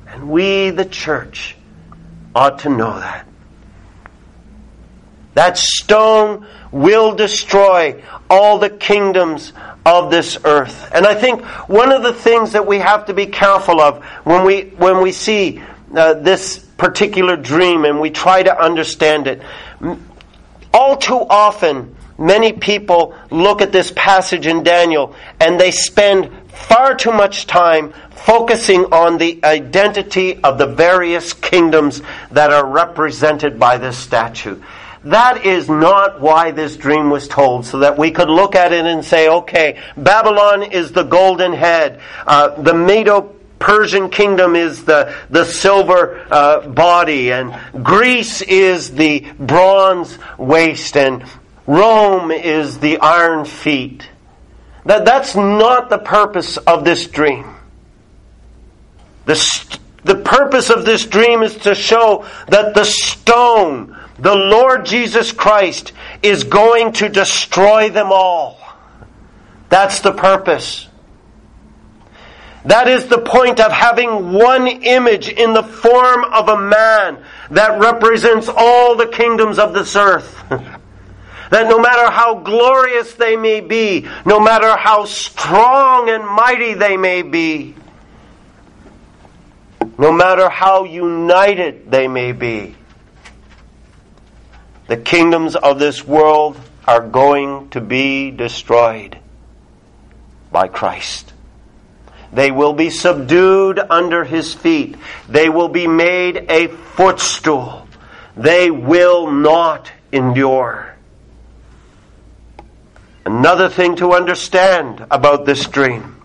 And 0.08 0.30
we, 0.30 0.72
the 0.72 0.86
church, 0.86 1.56
ought 2.36 2.60
to 2.60 2.70
know 2.70 3.00
that. 3.00 3.26
That 5.36 5.58
stone 5.58 6.48
will 6.72 7.14
destroy 7.14 8.04
all 8.30 8.58
the 8.58 8.72
kingdoms 8.72 9.54
of 9.88 10.12
this 10.12 10.38
earth. 10.44 10.92
And 10.94 11.08
I 11.08 11.16
think 11.16 11.42
one 11.70 11.94
of 11.94 12.04
the 12.04 12.12
things 12.12 12.52
that 12.52 12.68
we 12.68 12.80
have 12.80 13.06
to 13.06 13.14
be 13.14 13.26
careful 13.26 13.80
of 13.80 14.04
when 14.26 14.46
we, 14.46 14.64
when 14.64 15.02
we 15.02 15.14
see 15.14 15.62
uh, 15.96 16.16
this 16.16 16.60
particular 16.60 17.38
dream 17.38 17.86
and 17.86 18.02
we 18.02 18.10
try 18.10 18.44
to 18.44 18.62
understand 18.62 19.28
it, 19.28 19.42
all 20.74 20.98
too 20.98 21.16
often, 21.30 21.96
many 22.18 22.52
people 22.52 23.16
look 23.32 23.62
at 23.62 23.72
this 23.72 23.94
passage 23.96 24.46
in 24.46 24.62
Daniel 24.62 25.16
and 25.40 25.58
they 25.58 25.72
spend 25.72 26.32
far 26.50 26.94
too 26.94 27.14
much 27.14 27.48
time 27.48 27.94
focusing 28.12 28.92
on 28.94 29.18
the 29.18 29.40
identity 29.46 30.44
of 30.44 30.58
the 30.58 30.68
various 30.68 31.32
kingdoms 31.32 32.02
that 32.32 32.52
are 32.52 32.66
represented 32.66 33.58
by 33.58 33.78
this 33.78 33.98
statue. 33.98 34.62
That 35.04 35.46
is 35.46 35.70
not 35.70 36.20
why 36.22 36.52
this 36.52 36.76
dream 36.76 37.10
was 37.10 37.28
told, 37.28 37.66
so 37.66 37.80
that 37.80 37.98
we 37.98 38.12
could 38.12 38.30
look 38.30 38.56
at 38.56 38.74
it 38.74 38.86
and 38.86 39.06
say, 39.06 39.30
okay, 39.30 39.80
Babylon 39.96 40.64
is 40.64 40.92
the 40.92 41.04
golden 41.04 41.54
head. 41.54 42.02
Uh, 42.26 42.62
the 42.62 42.74
Medo 42.74 43.36
Persian 43.60 44.10
kingdom 44.10 44.56
is 44.56 44.86
the, 44.86 45.16
the 45.30 45.46
silver 45.46 46.26
uh, 46.32 46.68
body, 46.68 47.32
and 47.32 47.56
Greece 47.84 48.42
is 48.42 48.92
the 48.92 49.26
bronze 49.40 50.18
waist, 50.38 50.96
and 50.96 51.24
Rome 51.66 52.32
is 52.32 52.80
the 52.80 53.00
iron 53.00 53.46
feet. 53.46 54.08
That, 54.86 55.06
that's 55.06 55.36
not 55.36 55.90
the 55.90 55.98
purpose 55.98 56.58
of 56.58 56.86
this 56.86 57.08
dream. 57.08 57.56
The, 59.26 59.36
st- 59.36 59.80
the 60.06 60.16
purpose 60.16 60.70
of 60.70 60.86
this 60.86 61.06
dream 61.06 61.44
is 61.44 61.58
to 61.58 61.76
show 61.76 62.26
that 62.48 62.74
the 62.74 62.86
stone 62.86 63.97
the 64.20 64.36
Lord 64.36 64.86
Jesus 64.86 65.32
Christ 65.32 65.94
is 66.24 66.44
going 66.44 66.94
to 66.94 67.10
destroy 67.10 67.90
them 67.90 68.12
all. 68.12 68.60
That's 69.70 70.02
the 70.02 70.14
purpose. 70.14 70.88
That 72.66 72.88
is 72.88 73.08
the 73.08 73.20
point 73.20 73.60
of 73.60 73.72
having 73.72 74.34
one 74.34 74.68
image 74.68 75.30
in 75.30 75.54
the 75.54 75.64
form 75.64 76.26
of 76.26 76.50
a 76.50 76.58
man 76.58 77.24
that 77.52 77.80
represents 77.80 78.50
all 78.50 78.96
the 78.96 79.08
kingdoms 79.08 79.58
of 79.60 79.74
this 79.74 79.96
earth. 79.96 80.36
that 80.50 81.70
no 81.70 81.80
matter 81.80 82.12
how 82.12 82.36
glorious 82.36 83.14
they 83.14 83.38
may 83.38 83.62
be, 83.62 84.08
no 84.26 84.40
matter 84.40 84.76
how 84.76 85.06
strong 85.06 86.10
and 86.10 86.26
mighty 86.26 86.74
they 86.74 86.98
may 86.98 87.22
be, 87.22 87.74
no 89.98 90.12
matter 90.12 90.50
how 90.50 90.84
united 90.84 91.90
they 91.90 92.08
may 92.08 92.32
be, 92.32 92.76
the 94.88 94.98
kingdoms 94.98 95.56
of 95.56 95.80
this 95.80 96.06
world 96.06 96.60
are 96.88 97.02
going 97.02 97.70
to 97.70 97.82
be 97.82 98.32
destroyed 98.32 99.18
by 100.52 100.68
Christ. 100.68 101.34
They 102.32 102.52
will 102.52 102.74
be 102.74 102.90
subdued 102.90 103.80
under 103.80 104.24
his 104.24 104.54
feet. 104.54 104.96
They 105.28 105.50
will 105.50 105.70
be 105.70 105.88
made 105.88 106.46
a 106.50 106.68
footstool. 106.68 107.88
They 108.36 108.70
will 108.72 109.32
not 109.32 109.92
endure. 110.12 110.96
Another 113.26 113.70
thing 113.70 113.98
to 113.98 114.14
understand 114.14 115.06
about 115.12 115.46
this 115.46 115.66
dream 115.66 116.22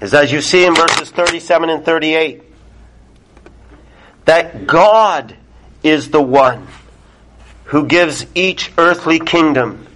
is 0.00 0.14
as 0.14 0.30
you 0.30 0.40
see 0.40 0.64
in 0.64 0.74
verses 0.74 1.10
37 1.10 1.70
and 1.70 1.84
38 1.84 2.42
that 4.26 4.66
God 4.66 5.36
is 5.86 6.10
the 6.10 6.22
one 6.22 6.66
who 7.64 7.86
gives 7.86 8.26
each 8.34 8.72
earthly 8.78 9.18
kingdom 9.18 9.86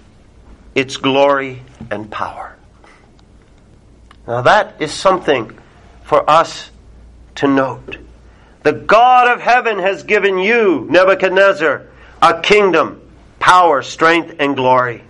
its 0.75 0.97
glory 0.97 1.61
and 1.89 2.09
power. 2.09 2.55
Now, 4.27 4.41
that 4.41 4.81
is 4.81 4.93
something 4.93 5.57
for 6.03 6.29
us 6.29 6.69
to 7.35 7.47
note. 7.47 7.97
The 8.63 8.73
God 8.73 9.27
of 9.27 9.41
heaven 9.41 9.79
has 9.79 10.03
given 10.03 10.37
you, 10.37 10.87
Nebuchadnezzar, 10.89 11.87
a 12.21 12.41
kingdom, 12.41 13.01
power, 13.39 13.81
strength, 13.81 14.35
and 14.39 14.55
glory. 14.55 15.03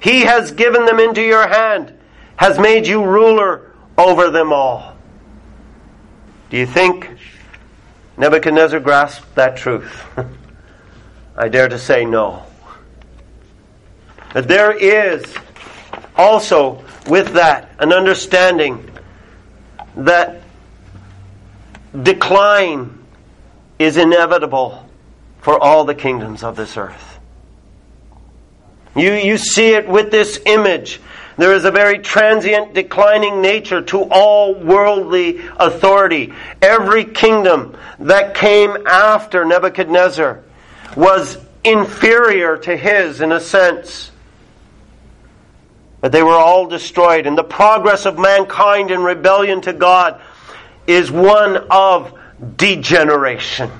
He 0.00 0.22
has 0.22 0.52
given 0.52 0.86
them 0.86 1.00
into 1.00 1.22
your 1.22 1.46
hand, 1.46 1.92
has 2.36 2.58
made 2.58 2.86
you 2.86 3.04
ruler 3.04 3.72
over 3.96 4.30
them 4.30 4.52
all. 4.52 4.96
Do 6.50 6.56
you 6.56 6.66
think 6.66 7.10
Nebuchadnezzar 8.18 8.80
grasped 8.80 9.34
that 9.36 9.56
truth? 9.56 10.04
I 11.36 11.48
dare 11.48 11.68
to 11.68 11.78
say 11.78 12.04
no. 12.04 12.42
That 14.34 14.48
there 14.48 14.72
is 14.72 15.24
also 16.16 16.84
with 17.06 17.32
that 17.34 17.70
an 17.78 17.92
understanding 17.92 18.90
that 19.96 20.42
decline 22.02 22.98
is 23.78 23.96
inevitable 23.96 24.84
for 25.40 25.58
all 25.58 25.84
the 25.84 25.94
kingdoms 25.94 26.42
of 26.42 26.56
this 26.56 26.76
earth. 26.76 27.07
You, 28.96 29.12
you 29.12 29.38
see 29.38 29.74
it 29.74 29.88
with 29.88 30.10
this 30.10 30.40
image 30.46 31.00
there 31.38 31.54
is 31.54 31.64
a 31.64 31.70
very 31.70 32.00
transient, 32.00 32.74
declining 32.74 33.40
nature 33.40 33.80
to 33.80 34.02
all 34.10 34.56
worldly 34.56 35.40
authority. 35.56 36.34
Every 36.60 37.04
kingdom 37.04 37.76
that 38.00 38.34
came 38.34 38.76
after 38.88 39.44
Nebuchadnezzar 39.44 40.42
was 40.96 41.38
inferior 41.62 42.56
to 42.58 42.76
his 42.76 43.20
in 43.20 43.30
a 43.30 43.38
sense. 43.38 44.10
But 46.00 46.10
they 46.10 46.24
were 46.24 46.32
all 46.32 46.66
destroyed. 46.66 47.28
And 47.28 47.38
the 47.38 47.44
progress 47.44 48.04
of 48.04 48.18
mankind 48.18 48.90
in 48.90 49.00
rebellion 49.00 49.60
to 49.60 49.72
God 49.72 50.20
is 50.88 51.08
one 51.08 51.56
of 51.70 52.18
degeneration 52.56 53.70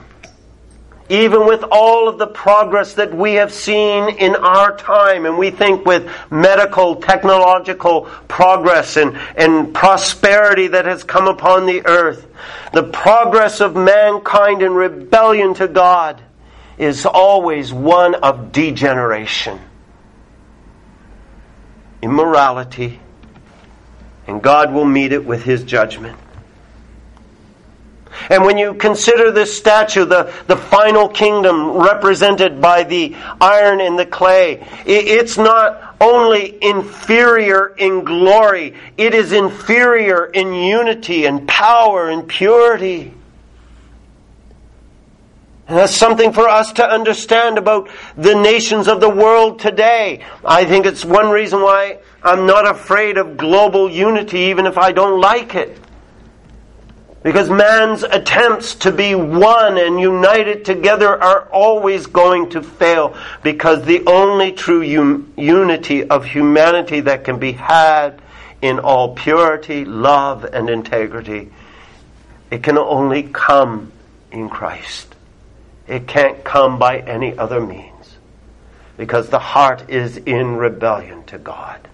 even 1.08 1.46
with 1.46 1.64
all 1.70 2.08
of 2.08 2.18
the 2.18 2.26
progress 2.26 2.94
that 2.94 3.14
we 3.14 3.34
have 3.34 3.52
seen 3.52 4.08
in 4.16 4.34
our 4.36 4.76
time, 4.76 5.24
and 5.26 5.38
we 5.38 5.50
think 5.50 5.86
with 5.86 6.10
medical, 6.30 6.96
technological 6.96 8.02
progress 8.28 8.96
and, 8.96 9.16
and 9.36 9.74
prosperity 9.74 10.68
that 10.68 10.84
has 10.84 11.04
come 11.04 11.26
upon 11.26 11.66
the 11.66 11.86
earth, 11.86 12.26
the 12.72 12.82
progress 12.82 13.60
of 13.60 13.74
mankind 13.74 14.62
in 14.62 14.72
rebellion 14.72 15.54
to 15.54 15.68
God 15.68 16.20
is 16.76 17.06
always 17.06 17.72
one 17.72 18.14
of 18.16 18.52
degeneration. 18.52 19.60
immorality, 22.02 23.00
and 24.26 24.42
God 24.42 24.72
will 24.72 24.84
meet 24.84 25.12
it 25.12 25.24
with 25.24 25.42
his 25.42 25.64
judgment. 25.64 26.16
And 28.30 28.44
when 28.44 28.58
you 28.58 28.74
consider 28.74 29.30
this 29.30 29.56
statue, 29.56 30.04
the, 30.04 30.32
the 30.46 30.56
final 30.56 31.08
kingdom 31.08 31.70
represented 31.72 32.60
by 32.60 32.84
the 32.84 33.16
iron 33.40 33.80
and 33.80 33.98
the 33.98 34.06
clay, 34.06 34.66
it's 34.86 35.38
not 35.38 35.96
only 36.00 36.62
inferior 36.62 37.74
in 37.76 38.04
glory, 38.04 38.74
it 38.96 39.14
is 39.14 39.32
inferior 39.32 40.26
in 40.26 40.52
unity 40.52 41.26
and 41.26 41.46
power 41.48 42.08
and 42.08 42.28
purity. 42.28 43.12
And 45.68 45.76
that's 45.76 45.94
something 45.94 46.32
for 46.32 46.48
us 46.48 46.72
to 46.74 46.84
understand 46.84 47.58
about 47.58 47.90
the 48.16 48.34
nations 48.34 48.88
of 48.88 49.00
the 49.00 49.10
world 49.10 49.60
today. 49.60 50.24
I 50.42 50.64
think 50.64 50.86
it's 50.86 51.04
one 51.04 51.28
reason 51.28 51.60
why 51.60 51.98
I'm 52.22 52.46
not 52.46 52.66
afraid 52.66 53.18
of 53.18 53.36
global 53.36 53.90
unity, 53.90 54.38
even 54.38 54.64
if 54.64 54.78
I 54.78 54.92
don't 54.92 55.20
like 55.20 55.54
it. 55.54 55.78
Because 57.28 57.50
man's 57.50 58.04
attempts 58.04 58.76
to 58.76 58.90
be 58.90 59.14
one 59.14 59.76
and 59.76 60.00
united 60.00 60.64
together 60.64 61.22
are 61.22 61.42
always 61.50 62.06
going 62.06 62.48
to 62.48 62.62
fail. 62.62 63.14
Because 63.42 63.84
the 63.84 64.02
only 64.06 64.52
true 64.52 64.82
un- 64.82 65.30
unity 65.36 66.08
of 66.08 66.24
humanity 66.24 67.00
that 67.00 67.24
can 67.24 67.38
be 67.38 67.52
had 67.52 68.22
in 68.62 68.78
all 68.78 69.14
purity, 69.14 69.84
love, 69.84 70.44
and 70.46 70.70
integrity, 70.70 71.52
it 72.50 72.62
can 72.62 72.78
only 72.78 73.24
come 73.24 73.92
in 74.32 74.48
Christ. 74.48 75.14
It 75.86 76.06
can't 76.06 76.42
come 76.44 76.78
by 76.78 77.00
any 77.00 77.36
other 77.36 77.60
means. 77.60 78.16
Because 78.96 79.28
the 79.28 79.38
heart 79.38 79.90
is 79.90 80.16
in 80.16 80.56
rebellion 80.56 81.24
to 81.24 81.36
God. 81.36 81.88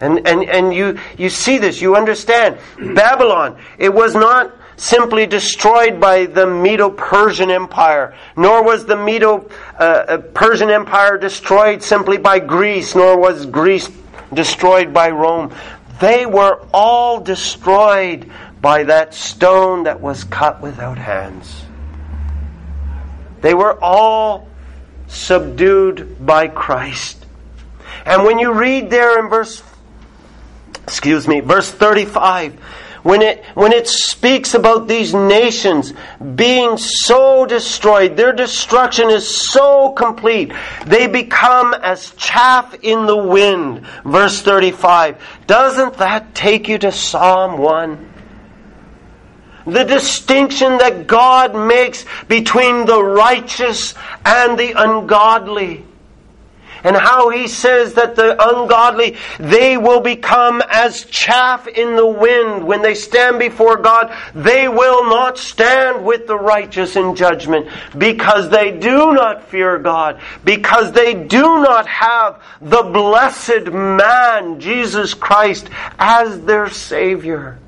And, 0.00 0.26
and, 0.26 0.44
and 0.44 0.72
you, 0.72 0.98
you 1.16 1.28
see 1.28 1.58
this, 1.58 1.80
you 1.80 1.96
understand. 1.96 2.58
Babylon, 2.78 3.58
it 3.78 3.92
was 3.92 4.14
not 4.14 4.54
simply 4.76 5.26
destroyed 5.26 6.00
by 6.00 6.26
the 6.26 6.46
Medo 6.46 6.88
Persian 6.88 7.50
Empire, 7.50 8.14
nor 8.36 8.62
was 8.62 8.86
the 8.86 8.96
Medo 8.96 9.48
uh, 9.78 9.82
uh, 9.82 10.18
Persian 10.18 10.70
Empire 10.70 11.18
destroyed 11.18 11.82
simply 11.82 12.16
by 12.16 12.38
Greece, 12.38 12.94
nor 12.94 13.18
was 13.18 13.44
Greece 13.46 13.90
destroyed 14.32 14.94
by 14.94 15.10
Rome. 15.10 15.52
They 16.00 16.26
were 16.26 16.64
all 16.72 17.20
destroyed 17.20 18.30
by 18.60 18.84
that 18.84 19.14
stone 19.14 19.84
that 19.84 20.00
was 20.00 20.22
cut 20.22 20.60
without 20.62 20.98
hands. 20.98 21.64
They 23.40 23.54
were 23.54 23.76
all 23.82 24.48
subdued 25.08 26.24
by 26.24 26.48
Christ. 26.48 27.26
And 28.04 28.24
when 28.24 28.38
you 28.38 28.52
read 28.52 28.90
there 28.90 29.18
in 29.18 29.28
verse 29.28 29.62
excuse 30.88 31.28
me, 31.28 31.40
verse 31.40 31.70
35, 31.70 32.54
when 33.02 33.20
it, 33.20 33.44
when 33.54 33.72
it 33.72 33.86
speaks 33.86 34.54
about 34.54 34.88
these 34.88 35.12
nations 35.12 35.92
being 36.34 36.78
so 36.78 37.44
destroyed, 37.44 38.16
their 38.16 38.32
destruction 38.32 39.10
is 39.10 39.28
so 39.28 39.90
complete, 39.90 40.50
they 40.86 41.06
become 41.06 41.74
as 41.74 42.12
chaff 42.12 42.74
in 42.82 43.04
the 43.04 43.16
wind. 43.16 43.86
Verse 44.02 44.40
35. 44.40 45.22
Doesn't 45.46 45.98
that 45.98 46.34
take 46.34 46.68
you 46.68 46.78
to 46.78 46.90
Psalm 46.90 47.58
1? 47.58 48.12
The 49.66 49.84
distinction 49.84 50.78
that 50.78 51.06
God 51.06 51.54
makes 51.54 52.06
between 52.28 52.86
the 52.86 53.02
righteous 53.02 53.94
and 54.24 54.58
the 54.58 54.72
ungodly 54.72 55.84
and 56.84 56.96
how 56.96 57.30
he 57.30 57.48
says 57.48 57.94
that 57.94 58.16
the 58.16 58.32
ungodly, 58.32 59.16
they 59.38 59.76
will 59.76 60.00
become 60.00 60.62
as 60.68 61.04
chaff 61.06 61.66
in 61.66 61.96
the 61.96 62.06
wind 62.06 62.66
when 62.66 62.82
they 62.82 62.94
stand 62.94 63.38
before 63.38 63.76
God. 63.76 64.14
They 64.34 64.68
will 64.68 65.04
not 65.04 65.38
stand 65.38 66.04
with 66.04 66.26
the 66.26 66.38
righteous 66.38 66.96
in 66.96 67.14
judgment 67.14 67.68
because 67.96 68.50
they 68.50 68.70
do 68.70 69.12
not 69.12 69.48
fear 69.48 69.78
God, 69.78 70.20
because 70.44 70.92
they 70.92 71.14
do 71.14 71.42
not 71.42 71.86
have 71.86 72.42
the 72.60 72.82
blessed 72.82 73.72
man, 73.72 74.60
Jesus 74.60 75.14
Christ, 75.14 75.68
as 75.98 76.40
their 76.42 76.70
Savior. 76.70 77.58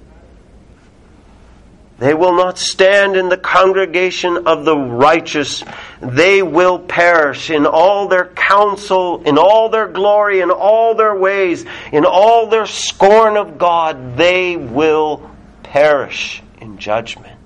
They 2.00 2.14
will 2.14 2.34
not 2.34 2.58
stand 2.58 3.14
in 3.14 3.28
the 3.28 3.36
congregation 3.36 4.46
of 4.46 4.64
the 4.64 4.74
righteous. 4.74 5.62
They 6.00 6.42
will 6.42 6.78
perish 6.78 7.50
in 7.50 7.66
all 7.66 8.08
their 8.08 8.24
counsel, 8.24 9.22
in 9.24 9.36
all 9.36 9.68
their 9.68 9.86
glory, 9.86 10.40
in 10.40 10.50
all 10.50 10.94
their 10.94 11.14
ways, 11.14 11.66
in 11.92 12.06
all 12.06 12.46
their 12.46 12.64
scorn 12.64 13.36
of 13.36 13.58
God. 13.58 14.16
They 14.16 14.56
will 14.56 15.30
perish 15.62 16.42
in 16.58 16.78
judgment. 16.78 17.38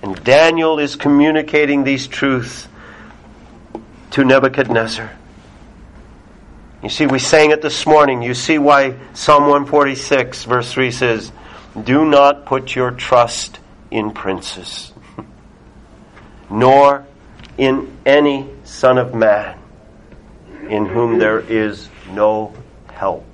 And 0.00 0.24
Daniel 0.24 0.78
is 0.78 0.96
communicating 0.96 1.84
these 1.84 2.06
truths 2.06 2.68
to 4.12 4.24
Nebuchadnezzar. 4.24 5.12
You 6.82 6.88
see, 6.88 7.04
we 7.04 7.18
sang 7.18 7.50
it 7.50 7.60
this 7.60 7.84
morning. 7.84 8.22
You 8.22 8.32
see 8.32 8.56
why 8.56 8.96
Psalm 9.12 9.42
146, 9.42 10.44
verse 10.44 10.72
3 10.72 10.90
says, 10.90 11.32
do 11.84 12.04
not 12.04 12.46
put 12.46 12.74
your 12.74 12.90
trust 12.90 13.58
in 13.90 14.12
princes, 14.12 14.92
nor 16.50 17.06
in 17.56 17.96
any 18.06 18.48
son 18.64 18.98
of 18.98 19.14
man 19.14 19.58
in 20.68 20.86
whom 20.86 21.18
there 21.18 21.40
is 21.40 21.88
no 22.10 22.54
help. 22.92 23.24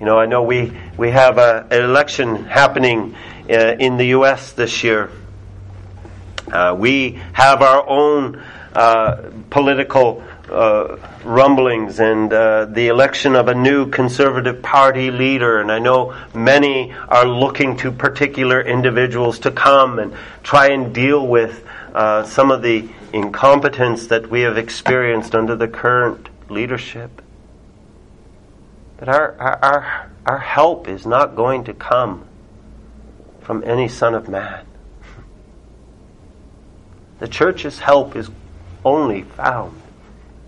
You 0.00 0.06
know, 0.06 0.18
I 0.18 0.26
know 0.26 0.42
we, 0.42 0.72
we 0.96 1.10
have 1.10 1.38
a, 1.38 1.66
an 1.70 1.82
election 1.82 2.44
happening 2.44 3.14
uh, 3.48 3.76
in 3.78 3.96
the 3.96 4.06
U.S. 4.06 4.52
this 4.52 4.82
year. 4.82 5.10
Uh, 6.50 6.74
we 6.78 7.20
have 7.32 7.62
our 7.62 7.88
own 7.88 8.42
uh, 8.74 9.30
political 9.50 10.24
uh, 10.50 10.96
rumblings 11.24 12.00
and 12.00 12.32
uh, 12.32 12.66
the 12.66 12.88
election 12.88 13.34
of 13.34 13.48
a 13.48 13.54
new 13.54 13.88
conservative 13.88 14.62
party 14.62 15.10
leader. 15.10 15.60
And 15.60 15.72
I 15.72 15.78
know 15.78 16.14
many 16.34 16.92
are 16.92 17.26
looking 17.26 17.76
to 17.78 17.90
particular 17.90 18.60
individuals 18.60 19.38
to 19.40 19.50
come 19.50 19.98
and 19.98 20.14
try 20.42 20.68
and 20.68 20.94
deal 20.94 21.26
with 21.26 21.64
uh, 21.94 22.24
some 22.24 22.50
of 22.50 22.62
the 22.62 22.88
incompetence 23.12 24.08
that 24.08 24.28
we 24.28 24.42
have 24.42 24.58
experienced 24.58 25.34
under 25.34 25.56
the 25.56 25.68
current 25.68 26.28
leadership. 26.50 27.22
But 28.98 29.08
our, 29.08 29.34
our, 29.38 29.64
our, 29.64 30.10
our 30.26 30.38
help 30.38 30.88
is 30.88 31.06
not 31.06 31.36
going 31.36 31.64
to 31.64 31.74
come 31.74 32.26
from 33.40 33.64
any 33.64 33.88
son 33.88 34.14
of 34.14 34.28
man. 34.28 34.66
The 37.20 37.28
church's 37.28 37.78
help 37.78 38.16
is 38.16 38.28
only 38.84 39.22
found 39.22 39.80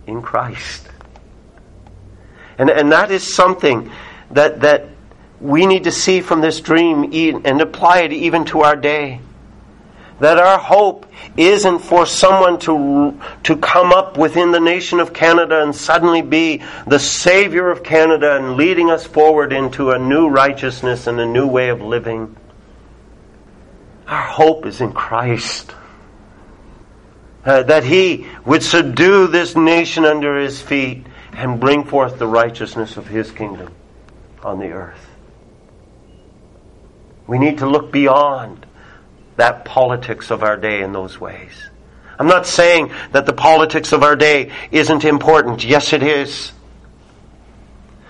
in 0.07 0.23
Christ. 0.23 0.89
And, 2.59 2.71
and 2.71 2.93
that 2.93 3.11
is 3.11 3.35
something 3.35 3.91
that, 4.31 4.61
that 4.61 4.89
we 5.41 5.67
need 5.67 5.85
to 5.85 5.93
see 5.93 6.21
from 6.21 6.41
this 6.41 6.61
dream 6.61 7.11
and 7.45 7.61
apply 7.61 8.01
it 8.01 8.13
even 8.13 8.45
to 8.47 8.63
our 8.63 8.77
day. 8.77 9.21
That 10.21 10.39
our 10.39 10.59
hope 10.59 11.05
isn't 11.37 11.81
for 11.81 12.07
someone 12.07 12.59
to, 12.61 13.21
to 13.43 13.57
come 13.59 13.93
up 13.93 14.17
within 14.17 14.51
the 14.51 14.61
nation 14.61 14.99
of 14.99 15.13
Canada 15.13 15.63
and 15.63 15.77
suddenly 15.77 16.23
be 16.23 16.63
the 16.87 16.99
savior 16.99 17.71
of 17.71 17.83
Canada 17.83 18.37
and 18.37 18.57
leading 18.57 18.91
us 18.91 19.07
forward 19.07 19.53
into 19.53 19.91
a 19.91 19.99
new 19.99 20.29
righteousness 20.29 21.07
and 21.07 21.21
a 21.21 21.27
new 21.27 21.47
way 21.47 21.69
of 21.69 21.83
living. 21.83 22.35
Our 24.09 24.23
hope 24.23 24.65
is 24.65 24.81
in 24.81 24.93
Christ 24.93 25.75
uh, 27.47 27.63
that 27.63 27.85
he 27.85 28.27
would 28.45 28.63
subdue 28.63 29.29
this 29.29 29.55
nation 29.55 30.05
under 30.05 30.39
his 30.39 30.61
feet 30.61 31.07
and 31.33 31.61
bring 31.61 31.85
forth 31.85 32.19
the 32.19 32.27
righteousness 32.27 32.97
of 32.97 33.07
his 33.07 33.31
kingdom 33.31 33.73
on 34.43 34.59
the 34.59 34.73
earth. 34.73 35.07
We 37.27 37.39
need 37.39 37.59
to 37.59 37.67
look 37.67 37.93
beyond 37.93 38.67
that 39.37 39.65
politics 39.65 40.31
of 40.31 40.43
our 40.43 40.57
day 40.57 40.83
in 40.83 40.93
those 40.93 41.21
ways. 41.21 41.53
I'm 42.19 42.29
not 42.29 42.47
saying 42.47 42.93
that 43.13 43.27
the 43.27 43.33
politics 43.33 43.93
of 43.93 44.03
our 44.03 44.17
day 44.17 44.51
isn't 44.71 45.05
important. 45.05 45.65
Yes, 45.65 45.93
it 45.93 46.03
is. 46.03 46.53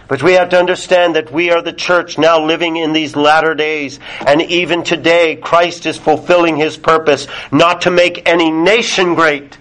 But 0.08 0.22
we 0.22 0.34
have 0.34 0.50
to 0.50 0.58
understand 0.58 1.16
that 1.16 1.32
we 1.32 1.50
are 1.50 1.60
the 1.60 1.72
church 1.72 2.16
now 2.16 2.44
living 2.44 2.76
in 2.76 2.92
these 2.92 3.16
latter 3.16 3.54
days. 3.54 3.98
And 4.24 4.40
even 4.42 4.84
today, 4.84 5.36
Christ 5.36 5.86
is 5.86 5.98
fulfilling 5.98 6.56
his 6.56 6.76
purpose 6.76 7.26
not 7.50 7.82
to 7.82 7.90
make 7.90 8.28
any 8.28 8.50
nation 8.50 9.14
great, 9.14 9.58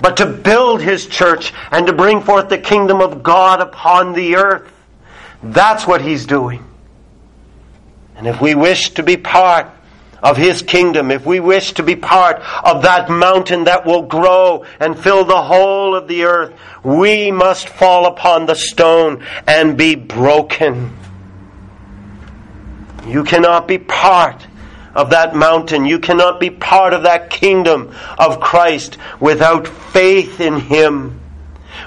but 0.00 0.16
to 0.18 0.26
build 0.26 0.80
his 0.80 1.06
church 1.06 1.52
and 1.70 1.86
to 1.86 1.92
bring 1.92 2.22
forth 2.22 2.48
the 2.48 2.58
kingdom 2.58 3.00
of 3.00 3.22
God 3.22 3.60
upon 3.60 4.14
the 4.14 4.36
earth. 4.36 4.72
That's 5.42 5.86
what 5.86 6.00
he's 6.00 6.24
doing. 6.24 6.64
And 8.16 8.26
if 8.26 8.40
we 8.40 8.54
wish 8.54 8.90
to 8.90 9.02
be 9.02 9.16
part 9.16 9.70
of 10.22 10.36
His 10.36 10.62
kingdom, 10.62 11.10
if 11.10 11.26
we 11.26 11.40
wish 11.40 11.72
to 11.74 11.82
be 11.82 11.96
part 11.96 12.40
of 12.62 12.82
that 12.82 13.10
mountain 13.10 13.64
that 13.64 13.84
will 13.84 14.02
grow 14.02 14.64
and 14.78 14.98
fill 14.98 15.24
the 15.24 15.42
whole 15.42 15.94
of 15.94 16.08
the 16.08 16.24
earth, 16.24 16.52
we 16.84 17.30
must 17.30 17.68
fall 17.68 18.06
upon 18.06 18.46
the 18.46 18.54
stone 18.54 19.24
and 19.46 19.76
be 19.76 19.94
broken. 19.94 20.96
You 23.06 23.24
cannot 23.24 23.66
be 23.66 23.78
part 23.78 24.46
of 24.94 25.10
that 25.10 25.34
mountain. 25.34 25.86
You 25.86 25.98
cannot 25.98 26.38
be 26.38 26.50
part 26.50 26.92
of 26.92 27.02
that 27.02 27.30
kingdom 27.30 27.92
of 28.18 28.40
Christ 28.40 28.98
without 29.18 29.66
faith 29.66 30.40
in 30.40 30.60
Him 30.60 31.21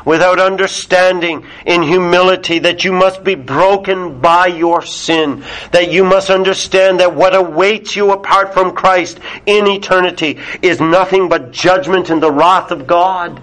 without 0.05 0.39
understanding 0.39 1.45
in 1.65 1.81
humility 1.81 2.59
that 2.59 2.83
you 2.83 2.93
must 2.93 3.23
be 3.23 3.35
broken 3.35 4.21
by 4.21 4.47
your 4.47 4.83
sin, 4.83 5.43
that 5.71 5.91
you 5.91 6.05
must 6.05 6.29
understand 6.29 6.99
that 6.99 7.15
what 7.15 7.35
awaits 7.35 7.95
you 7.95 8.11
apart 8.11 8.53
from 8.53 8.75
Christ 8.75 9.19
in 9.45 9.67
eternity 9.67 10.39
is 10.61 10.79
nothing 10.79 11.27
but 11.27 11.51
judgment 11.51 12.09
and 12.09 12.21
the 12.21 12.31
wrath 12.31 12.71
of 12.71 12.87
God, 12.87 13.41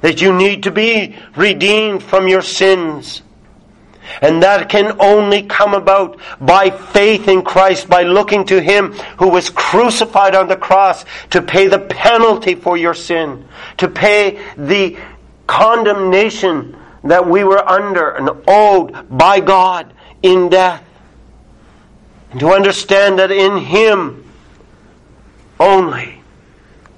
that 0.00 0.20
you 0.20 0.34
need 0.34 0.64
to 0.64 0.70
be 0.70 1.16
redeemed 1.36 2.02
from 2.02 2.28
your 2.28 2.42
sins. 2.42 3.22
And 4.20 4.42
that 4.42 4.68
can 4.68 5.00
only 5.00 5.44
come 5.44 5.72
about 5.72 6.20
by 6.38 6.68
faith 6.68 7.26
in 7.26 7.42
Christ, 7.42 7.88
by 7.88 8.02
looking 8.02 8.44
to 8.46 8.60
Him 8.60 8.92
who 9.18 9.28
was 9.28 9.48
crucified 9.48 10.34
on 10.34 10.46
the 10.46 10.56
cross 10.56 11.06
to 11.30 11.40
pay 11.40 11.68
the 11.68 11.78
penalty 11.78 12.54
for 12.54 12.76
your 12.76 12.92
sin, 12.92 13.48
to 13.78 13.88
pay 13.88 14.42
the 14.58 14.98
condemnation 15.46 16.76
that 17.04 17.28
we 17.28 17.44
were 17.44 17.66
under 17.68 18.10
and 18.10 18.30
owed 18.48 19.06
by 19.10 19.40
God 19.40 19.92
in 20.22 20.48
death. 20.48 20.82
And 22.30 22.40
to 22.40 22.50
understand 22.50 23.18
that 23.18 23.30
in 23.30 23.58
Him 23.58 24.24
only 25.60 26.22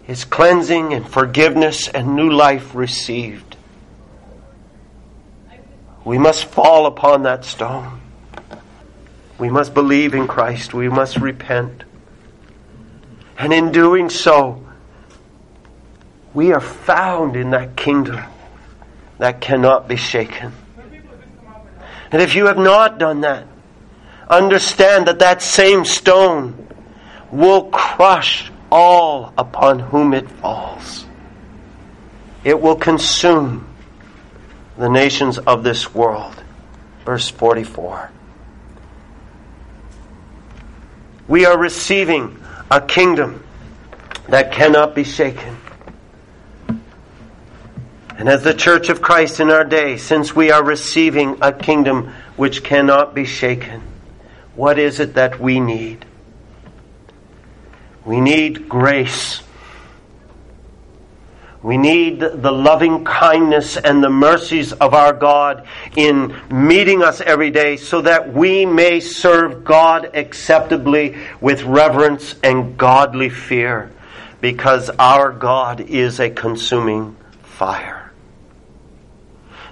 is 0.07 0.25
cleansing 0.25 0.95
and 0.95 1.07
forgiveness 1.07 1.89
and 1.89 2.15
new 2.15 2.31
life 2.31 2.75
received. 2.75 3.57
We 6.05 6.19
must 6.19 6.45
fall 6.45 6.87
upon 6.87 7.25
that 7.25 7.45
stone. 7.45 8.01
We 9.39 9.51
must 9.51 9.75
believe 9.75 10.15
in 10.15 10.29
Christ. 10.29 10.73
We 10.73 10.89
must 10.89 11.17
repent. 11.17 11.83
And 13.37 13.53
in 13.53 13.73
doing 13.73 14.09
so, 14.09 14.65
we 16.33 16.53
are 16.53 16.61
found 16.61 17.35
in 17.35 17.51
that 17.51 17.77
kingdom 17.77 18.23
that 19.19 19.41
cannot 19.41 19.89
be 19.89 19.97
shaken. 19.97 20.53
And 22.13 22.23
if 22.23 22.35
you 22.35 22.47
have 22.47 22.59
not 22.59 22.99
done 22.99 23.23
that, 23.23 23.47
understand 24.29 25.07
that 25.07 25.19
that 25.21 25.43
same 25.43 25.85
stone 25.85 26.69
will 27.31 27.65
crush 27.71 28.51
all 28.71 29.33
upon 29.37 29.79
whom 29.79 30.15
it 30.15 30.29
falls. 30.29 31.05
It 32.45 32.61
will 32.61 32.77
consume 32.77 33.67
the 34.77 34.89
nations 34.89 35.39
of 35.39 35.65
this 35.65 35.95
world. 35.95 36.43
Verse 37.05 37.29
44. 37.31 38.11
We 41.29 41.45
are 41.45 41.59
receiving 41.59 42.41
a 42.71 42.81
kingdom 42.81 43.43
that 44.29 44.53
cannot 44.53 44.95
be 44.95 45.05
shaken. 45.05 45.57
And 48.19 48.31
as 48.31 48.43
the 48.43 48.55
Church 48.55 48.89
of 48.89 49.03
Christ 49.03 49.41
in 49.41 49.51
our 49.51 49.65
day, 49.65 49.99
since 49.99 50.35
we 50.35 50.51
are 50.51 50.65
receiving 50.65 51.39
a 51.43 51.53
kingdom 51.53 52.15
which 52.37 52.65
cannot 52.65 53.15
be 53.15 53.27
shaken, 53.27 53.83
what 54.55 54.79
is 54.79 55.01
it 55.01 55.15
that 55.15 55.39
we 55.39 55.61
need? 55.61 56.07
We 58.07 58.21
need 58.21 58.71
grace. 58.71 59.43
We 61.63 61.77
need 61.77 62.21
the 62.21 62.53
loving 62.53 63.05
kindness 63.05 63.77
and 63.77 64.03
the 64.03 64.09
mercies 64.09 64.73
of 64.73 64.95
our 64.95 65.13
God 65.13 65.67
in 65.95 66.35
meeting 66.51 67.03
us 67.03 67.21
every 67.21 67.51
day 67.51 67.77
so 67.77 68.01
that 68.03 68.33
we 68.33 68.65
may 68.65 69.01
serve 69.01 69.65
God 69.65 70.13
acceptably 70.15 71.19
with 71.41 71.65
reverence 71.65 72.35
and 72.43 72.79
godly 72.79 73.29
fear 73.29 73.91
because 74.41 74.89
our 74.91 75.33
God 75.33 75.81
is 75.81 76.21
a 76.21 76.31
consuming 76.31 77.17
fire. 77.43 78.06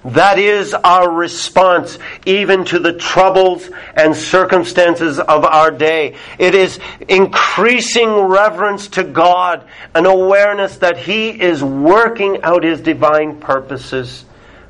That 0.05 0.39
is 0.39 0.75
our 0.75 1.11
response 1.11 1.99
even 2.27 2.67
to 2.67 2.79
the 2.79 2.93
troubles 2.93 3.71
and 3.97 4.15
circumstances 4.15 5.19
of 5.19 5.45
our 5.45 5.71
day. 5.71 6.17
It 6.39 6.55
is 6.55 6.79
increasing 7.09 8.11
reverence 8.11 8.89
to 8.89 9.05
God, 9.05 9.67
an 9.95 10.05
awareness 10.05 10.77
that 10.79 10.99
He 10.99 11.31
is 11.31 11.65
working 11.65 12.43
out 12.43 12.65
His 12.65 12.83
divine 12.83 13.41
purposes 13.41 14.27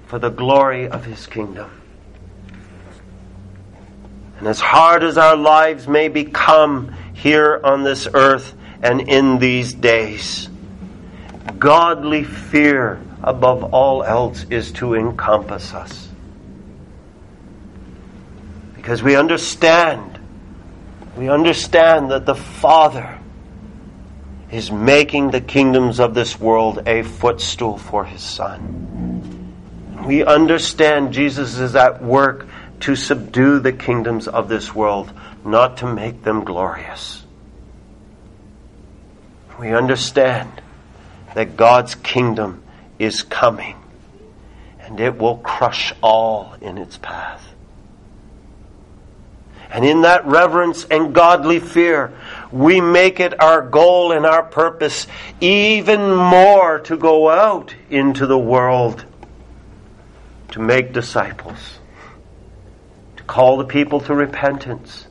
for 0.07 0.20
the 0.20 0.30
glory 0.30 0.89
of 0.89 1.05
His 1.05 1.26
kingdom. 1.26 1.82
And 4.39 4.47
as 4.47 4.61
hard 4.61 5.03
as 5.03 5.18
our 5.18 5.37
lives 5.37 5.89
may 5.89 6.07
become 6.07 6.95
here 7.14 7.61
on 7.64 7.82
this 7.82 8.07
earth 8.14 8.55
and 8.82 9.01
in 9.01 9.39
these 9.39 9.74
days, 9.74 10.49
godly 11.59 12.22
fear 12.22 13.01
above 13.25 13.64
all 13.72 14.05
else 14.05 14.45
is 14.51 14.70
to 14.72 14.95
encompass 14.95 15.72
us. 15.72 16.09
Because 18.77 19.03
we 19.03 19.16
understand, 19.16 20.20
we 21.16 21.31
understand 21.31 22.11
that 22.11 22.27
the 22.27 22.35
Father 22.35 23.18
is 24.51 24.70
making 24.70 25.31
the 25.31 25.41
kingdoms 25.41 26.01
of 26.01 26.12
this 26.12 26.39
world 26.39 26.87
a 26.87 27.03
footstool 27.03 27.79
for 27.79 28.05
his 28.05 28.20
Son. 28.22 30.05
We 30.07 30.22
understand 30.22 31.14
Jesus 31.14 31.59
is 31.59 31.75
at 31.75 32.03
work 32.03 32.47
to 32.81 32.95
subdue 32.95 33.59
the 33.59 33.72
kingdoms 33.72 34.29
of 34.29 34.51
this 34.51 34.75
world, 34.75 35.11
not 35.47 35.79
to 35.79 35.87
make 35.87 36.22
them 36.22 36.45
glorious. 36.45 37.25
We 39.59 39.72
understand 39.72 40.61
that 41.35 41.57
God's 41.57 41.95
kingdom 41.95 42.63
is 42.99 43.22
coming, 43.22 43.76
and 44.80 45.01
it 45.01 45.18
will 45.18 45.38
crush 45.38 45.92
all 46.03 46.57
in 46.61 46.78
its 46.78 46.97
path. 46.99 47.42
And 49.70 49.84
in 49.84 50.03
that 50.03 50.24
reverence 50.24 50.84
and 50.84 51.12
godly 51.12 51.59
fear, 51.59 52.12
we 52.53 52.80
make 52.80 53.18
it 53.18 53.40
our 53.42 53.61
goal 53.61 54.12
and 54.12 54.24
our 54.24 54.45
purpose 54.45 55.09
even 55.40 56.14
more 56.14 56.78
to 56.80 56.97
go 56.97 57.28
out 57.28 57.74
into 57.90 58.26
the 58.26 58.38
world 58.38 59.05
to 60.55 60.61
make 60.61 60.92
disciples, 60.92 61.80
to 63.16 63.24
call 63.24 63.57
the 63.57 63.64
people 63.64 63.99
to 64.03 64.14
repentance, 64.14 65.09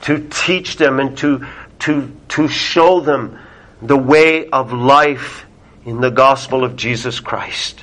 to 0.00 0.26
teach 0.28 0.78
them 0.78 0.98
and 0.98 1.16
to, 1.18 1.46
to, 1.78 2.12
to 2.30 2.48
show 2.48 2.98
them 2.98 3.38
the 3.80 3.96
way 3.96 4.48
of 4.48 4.72
life 4.72 5.46
in 5.88 6.02
the 6.02 6.10
gospel 6.10 6.64
of 6.64 6.76
Jesus 6.76 7.18
Christ. 7.18 7.82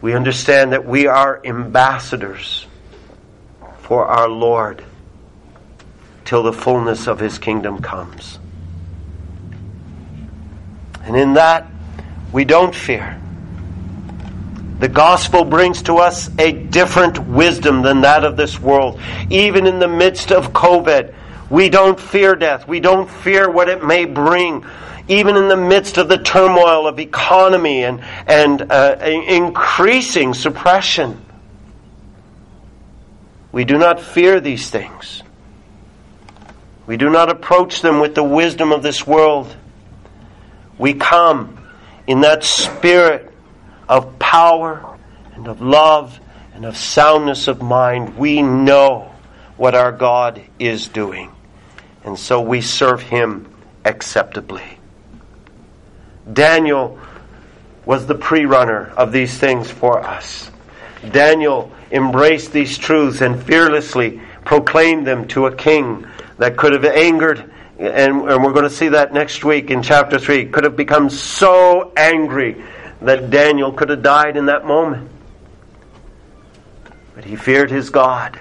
We 0.00 0.14
understand 0.14 0.72
that 0.72 0.86
we 0.86 1.08
are 1.08 1.42
ambassadors 1.44 2.66
for 3.80 4.06
our 4.06 4.26
Lord 4.26 4.82
till 6.24 6.42
the 6.42 6.54
fullness 6.54 7.06
of 7.06 7.20
his 7.20 7.38
kingdom 7.38 7.82
comes. 7.82 8.38
And 11.02 11.14
in 11.16 11.34
that, 11.34 11.66
we 12.32 12.46
don't 12.46 12.74
fear. 12.74 13.20
The 14.78 14.88
gospel 14.88 15.44
brings 15.44 15.82
to 15.82 15.96
us 15.96 16.30
a 16.38 16.50
different 16.50 17.28
wisdom 17.28 17.82
than 17.82 18.00
that 18.00 18.24
of 18.24 18.38
this 18.38 18.58
world. 18.58 18.98
Even 19.28 19.66
in 19.66 19.78
the 19.78 19.88
midst 19.88 20.32
of 20.32 20.54
COVID, 20.54 21.14
we 21.50 21.68
don't 21.68 22.00
fear 22.00 22.34
death. 22.34 22.66
We 22.66 22.80
don't 22.80 23.10
fear 23.10 23.50
what 23.50 23.68
it 23.68 23.84
may 23.84 24.06
bring 24.06 24.64
even 25.08 25.36
in 25.36 25.48
the 25.48 25.56
midst 25.56 25.98
of 25.98 26.08
the 26.08 26.18
turmoil 26.18 26.86
of 26.86 26.98
economy 26.98 27.84
and, 27.84 28.02
and 28.26 28.72
uh, 28.72 28.96
increasing 29.00 30.34
suppression. 30.34 31.24
We 33.52 33.64
do 33.64 33.78
not 33.78 34.00
fear 34.00 34.40
these 34.40 34.68
things. 34.68 35.22
We 36.86 36.96
do 36.96 37.10
not 37.10 37.30
approach 37.30 37.82
them 37.82 38.00
with 38.00 38.14
the 38.14 38.22
wisdom 38.22 38.72
of 38.72 38.82
this 38.82 39.06
world. 39.06 39.54
We 40.78 40.94
come 40.94 41.66
in 42.06 42.20
that 42.20 42.44
spirit 42.44 43.32
of 43.88 44.18
power 44.18 44.98
and 45.34 45.48
of 45.48 45.60
love 45.60 46.20
and 46.54 46.64
of 46.64 46.76
soundness 46.76 47.48
of 47.48 47.60
mind. 47.60 48.16
We 48.16 48.42
know 48.42 49.12
what 49.56 49.74
our 49.74 49.92
God 49.92 50.42
is 50.58 50.88
doing. 50.88 51.32
And 52.04 52.18
so 52.18 52.40
we 52.40 52.60
serve 52.60 53.02
Him 53.02 53.52
acceptably. 53.84 54.75
Daniel 56.32 56.98
was 57.84 58.06
the 58.06 58.14
pre-runner 58.14 58.92
of 58.96 59.12
these 59.12 59.38
things 59.38 59.70
for 59.70 60.02
us. 60.04 60.50
Daniel 61.10 61.72
embraced 61.90 62.52
these 62.52 62.76
truths 62.76 63.20
and 63.20 63.42
fearlessly 63.42 64.20
proclaimed 64.44 65.06
them 65.06 65.26
to 65.28 65.46
a 65.46 65.54
king 65.54 66.06
that 66.38 66.56
could 66.56 66.72
have 66.72 66.84
angered, 66.84 67.52
and, 67.78 68.22
and 68.22 68.44
we're 68.44 68.52
going 68.52 68.64
to 68.64 68.70
see 68.70 68.88
that 68.88 69.12
next 69.12 69.44
week 69.44 69.70
in 69.70 69.82
chapter 69.82 70.18
3, 70.18 70.46
could 70.46 70.64
have 70.64 70.76
become 70.76 71.10
so 71.10 71.92
angry 71.96 72.62
that 73.02 73.30
Daniel 73.30 73.72
could 73.72 73.88
have 73.88 74.02
died 74.02 74.36
in 74.36 74.46
that 74.46 74.64
moment. 74.64 75.10
But 77.14 77.24
he 77.24 77.36
feared 77.36 77.70
his 77.70 77.90
God. 77.90 78.40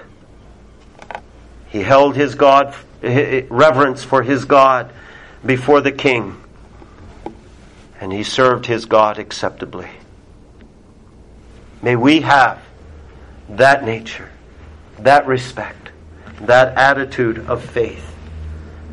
He 1.68 1.82
held 1.82 2.16
his 2.16 2.36
God, 2.36 2.74
reverence 3.02 4.04
for 4.04 4.24
his 4.24 4.46
God 4.46 4.92
before 5.46 5.82
the 5.82 5.92
king. 5.92 6.42
And 8.00 8.12
he 8.12 8.24
served 8.24 8.66
his 8.66 8.86
God 8.86 9.18
acceptably. 9.20 9.90
May 11.82 11.96
we 11.96 12.22
have 12.22 12.60
that 13.50 13.84
nature, 13.84 14.30
that 15.00 15.28
respect, 15.28 15.92
that 16.42 16.78
attitude 16.78 17.40
of 17.48 17.64
faith 17.64 18.16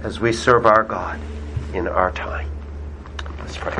as 0.02 0.20
we 0.20 0.32
serve 0.32 0.66
our 0.66 0.84
God 0.84 1.20
in 1.72 1.88
our 1.88 2.12
time. 2.12 2.50
Let's 3.38 3.56
pray. 3.56 3.76